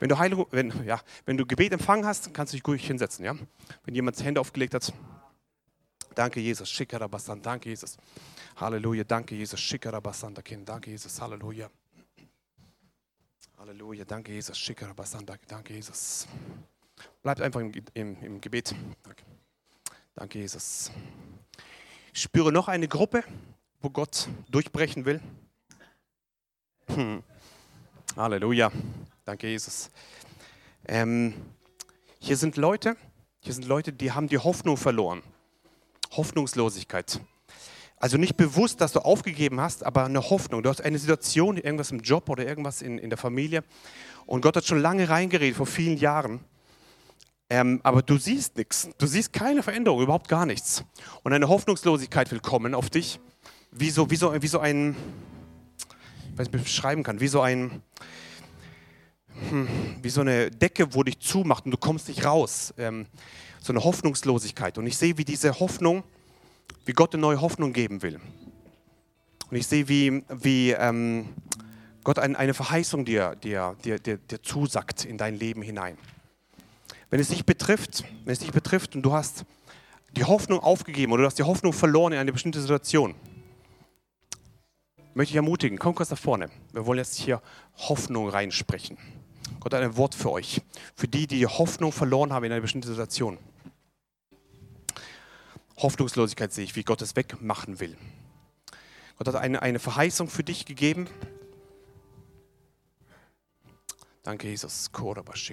[0.00, 3.24] Wenn du, Heilung, wenn, ja, wenn du Gebet empfangen hast, kannst du dich ruhig hinsetzen.
[3.24, 3.34] Ja?
[3.84, 4.92] Wenn jemand Hände aufgelegt hat.
[6.14, 6.70] Danke, Jesus.
[6.70, 7.42] Shikarabasan.
[7.42, 7.96] Danke, Jesus.
[8.56, 9.04] Halleluja.
[9.04, 9.60] Danke, Jesus.
[9.60, 10.34] Shikarabasan.
[10.34, 11.20] Danke, Jesus.
[11.20, 11.70] Halleluja.
[13.58, 14.04] Halleluja.
[14.04, 14.58] Danke, Jesus.
[14.58, 15.26] Shikarabasan.
[15.26, 16.26] Danke, Jesus.
[17.22, 18.74] Bleibt einfach im, im, im Gebet.
[19.02, 19.24] Danke.
[20.14, 20.90] Danke, Jesus.
[22.16, 23.24] Spüre noch eine Gruppe,
[23.82, 25.20] wo Gott durchbrechen will.
[26.86, 27.24] Hm.
[28.16, 28.70] Halleluja.
[29.24, 29.90] Danke, Jesus.
[30.86, 31.34] Ähm,
[32.20, 32.96] hier sind Leute,
[33.40, 35.24] hier sind Leute, die haben die Hoffnung verloren.
[36.12, 37.20] Hoffnungslosigkeit.
[37.96, 40.62] Also nicht bewusst, dass du aufgegeben hast, aber eine Hoffnung.
[40.62, 43.64] Du hast eine Situation, irgendwas im Job oder irgendwas in, in der Familie.
[44.24, 46.44] Und Gott hat schon lange reingeredet, vor vielen Jahren.
[47.50, 48.88] Ähm, aber du siehst nichts.
[48.98, 50.84] Du siehst keine Veränderung, überhaupt gar nichts.
[51.22, 53.20] Und eine Hoffnungslosigkeit will kommen auf dich.
[53.70, 54.96] Wie so, wie so, wie so ein,
[56.32, 57.82] ich weiß nicht, wie ich beschreiben kann, wie so ein,
[59.50, 59.68] hm,
[60.00, 62.72] wie so eine Decke, wo dich zumacht und du kommst nicht raus.
[62.78, 63.06] Ähm,
[63.60, 64.78] so eine Hoffnungslosigkeit.
[64.78, 66.04] Und ich sehe, wie diese Hoffnung,
[66.86, 68.20] wie Gott eine neue Hoffnung geben will.
[69.50, 71.28] Und ich sehe, wie, wie ähm,
[72.04, 75.96] Gott ein, eine Verheißung dir, dir, dir, dir, dir zusagt in dein Leben hinein.
[77.10, 79.44] Wenn es dich betrifft, wenn es dich betrifft und du hast
[80.12, 83.14] die Hoffnung aufgegeben oder du hast die Hoffnung verloren in eine bestimmte Situation,
[85.14, 86.50] möchte ich ermutigen, komm kurz nach vorne.
[86.72, 87.40] Wir wollen jetzt hier
[87.76, 88.98] Hoffnung reinsprechen.
[89.60, 90.60] Gott hat ein Wort für euch,
[90.94, 93.38] für die, die Hoffnung verloren haben in einer bestimmten Situation.
[95.78, 97.96] Hoffnungslosigkeit sehe ich, wie Gott es wegmachen will.
[99.16, 101.08] Gott hat eine, eine Verheißung für dich gegeben.
[104.24, 104.90] Danke, Jesus.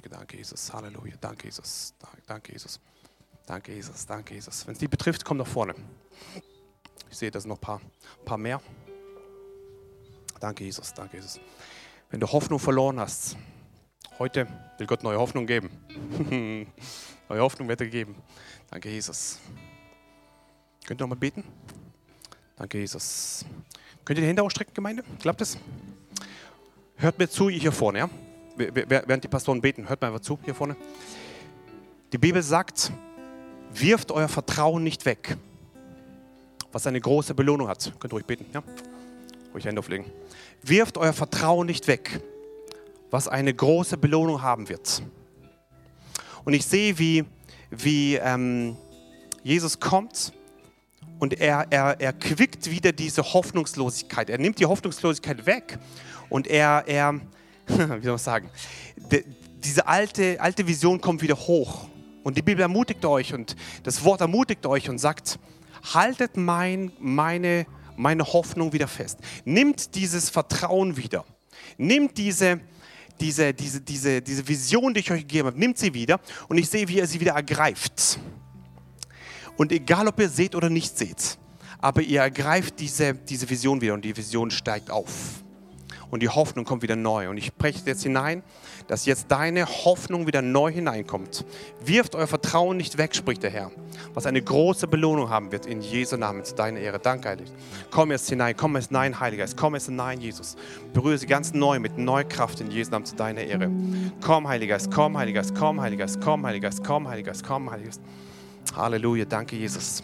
[0.09, 0.71] Danke, Jesus.
[0.71, 1.15] Halleluja.
[1.19, 1.93] Danke, Jesus.
[2.25, 2.79] Danke, Jesus.
[3.45, 4.05] Danke, Jesus.
[4.05, 4.65] Danke, Jesus.
[4.65, 5.75] Wenn es die betrifft, komm nach vorne.
[7.09, 7.81] Ich sehe, da sind noch ein paar,
[8.23, 8.61] paar mehr.
[10.39, 10.93] Danke, Jesus.
[10.93, 11.41] Danke, Jesus.
[12.09, 13.35] Wenn du Hoffnung verloren hast,
[14.17, 14.47] heute
[14.77, 15.69] will Gott neue Hoffnung geben.
[17.27, 18.15] neue Hoffnung wird er geben.
[18.69, 19.39] Danke, Jesus.
[20.85, 21.43] Könnt ihr noch mal beten?
[22.55, 23.43] Danke, Jesus.
[24.05, 25.03] Könnt ihr die Hände ausstrecken, Gemeinde?
[25.19, 25.57] Klappt es?
[26.95, 28.09] Hört mir zu, ihr hier vorne, ja?
[28.87, 30.75] Während die Pastoren beten, hört mir einfach zu, hier vorne.
[32.13, 32.91] Die Bibel sagt,
[33.73, 35.37] wirft euer Vertrauen nicht weg,
[36.71, 37.93] was eine große Belohnung hat.
[37.99, 38.63] Könnt ihr ruhig beten, ja?
[39.53, 40.05] Ruhig Hände auflegen.
[40.61, 42.21] Wirft euer Vertrauen nicht weg,
[43.09, 45.01] was eine große Belohnung haben wird.
[46.43, 47.25] Und ich sehe, wie,
[47.69, 48.75] wie ähm,
[49.43, 50.33] Jesus kommt
[51.19, 54.29] und er, er, er quickt wieder diese Hoffnungslosigkeit.
[54.29, 55.77] Er nimmt die Hoffnungslosigkeit weg
[56.29, 57.19] und er, er
[57.99, 58.49] wie soll man sagen,
[59.11, 59.23] De,
[59.63, 61.87] diese alte, alte Vision kommt wieder hoch.
[62.23, 65.39] Und die Bibel ermutigt euch und das Wort ermutigt euch und sagt,
[65.93, 67.65] haltet mein, meine,
[67.95, 69.19] meine Hoffnung wieder fest.
[69.45, 71.25] Nimmt dieses Vertrauen wieder.
[71.77, 72.59] Nimmt diese,
[73.19, 76.69] diese, diese, diese, diese Vision, die ich euch gegeben habe, nimmt sie wieder und ich
[76.69, 78.19] sehe, wie ihr sie wieder ergreift.
[79.57, 81.37] Und egal, ob ihr seht oder nicht seht,
[81.79, 85.43] aber ihr ergreift diese, diese Vision wieder und die Vision steigt auf.
[86.11, 87.29] Und die Hoffnung kommt wieder neu.
[87.29, 88.43] Und ich spreche jetzt hinein,
[88.87, 91.45] dass jetzt deine Hoffnung wieder neu hineinkommt.
[91.83, 93.71] Wirft euer Vertrauen nicht weg, spricht der Herr,
[94.13, 96.99] was eine große Belohnung haben wird in Jesu Namen zu deiner Ehre.
[96.99, 97.51] Danke, Heilig.
[97.89, 100.57] Komm jetzt hinein, komm jetzt hinein, Heiliger Geist, komm jetzt hinein, Jesus.
[100.93, 103.71] Berühre sie ganz neu mit neuer Kraft in Jesu Namen zu deiner Ehre.
[104.19, 107.43] Komm, Heiliger Geist, komm, Heiliger Geist, komm, Heiliger Geist, komm, Heiliger Geist, komm, Heiliger Geist,
[107.45, 108.01] komm, Heiliger Geist.
[108.75, 110.03] Halleluja, danke Jesus.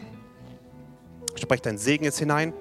[1.36, 2.54] Sprech deinen Segen jetzt hinein,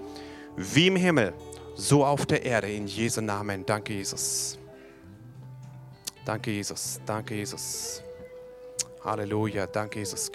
[0.56, 1.32] wie im Himmel,
[1.76, 3.64] so auf der Erde, in Jesu Namen.
[3.64, 4.58] Danke Jesus.
[6.24, 8.02] Danke Jesus, danke Jesus.
[9.04, 10.32] Halleluja, danke Jesus.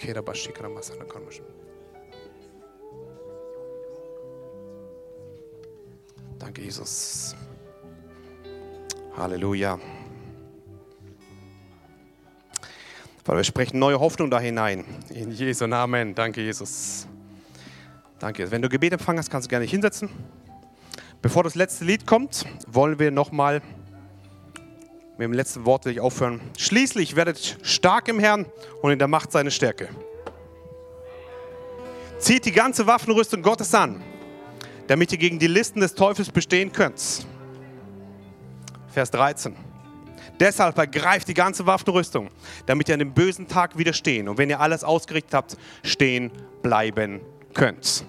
[6.39, 7.36] Danke Jesus.
[9.18, 9.80] Halleluja.
[13.26, 14.86] Weil wir sprechen neue Hoffnung da hinein.
[15.10, 16.16] In Jesu Namen.
[16.16, 17.08] Danke, Jesus.
[18.20, 18.50] Danke.
[18.50, 20.10] Wenn du Gebet empfangen hast, kannst du gerne hinsetzen.
[21.22, 23.62] Bevor das letzte Lied kommt, wollen wir nochmal
[25.18, 26.42] mit dem letzten Wort will ich aufhören.
[26.58, 28.48] Schließlich werdet stark im Herrn
[28.82, 29.90] und in der Macht seine Stärke.
[32.18, 34.02] Zieht die ganze Waffenrüstung Gottes an,
[34.88, 37.28] damit ihr gegen die Listen des Teufels bestehen könnt.
[38.88, 39.56] Vers 13.
[40.40, 42.32] Deshalb ergreift die ganze Waffenrüstung,
[42.66, 46.32] damit ihr an dem bösen Tag widerstehen und wenn ihr alles ausgerichtet habt, stehen
[46.64, 47.22] bleiben
[47.54, 48.06] könnt.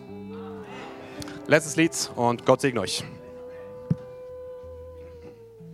[1.47, 3.05] Letztes Lied und Gott segne euch.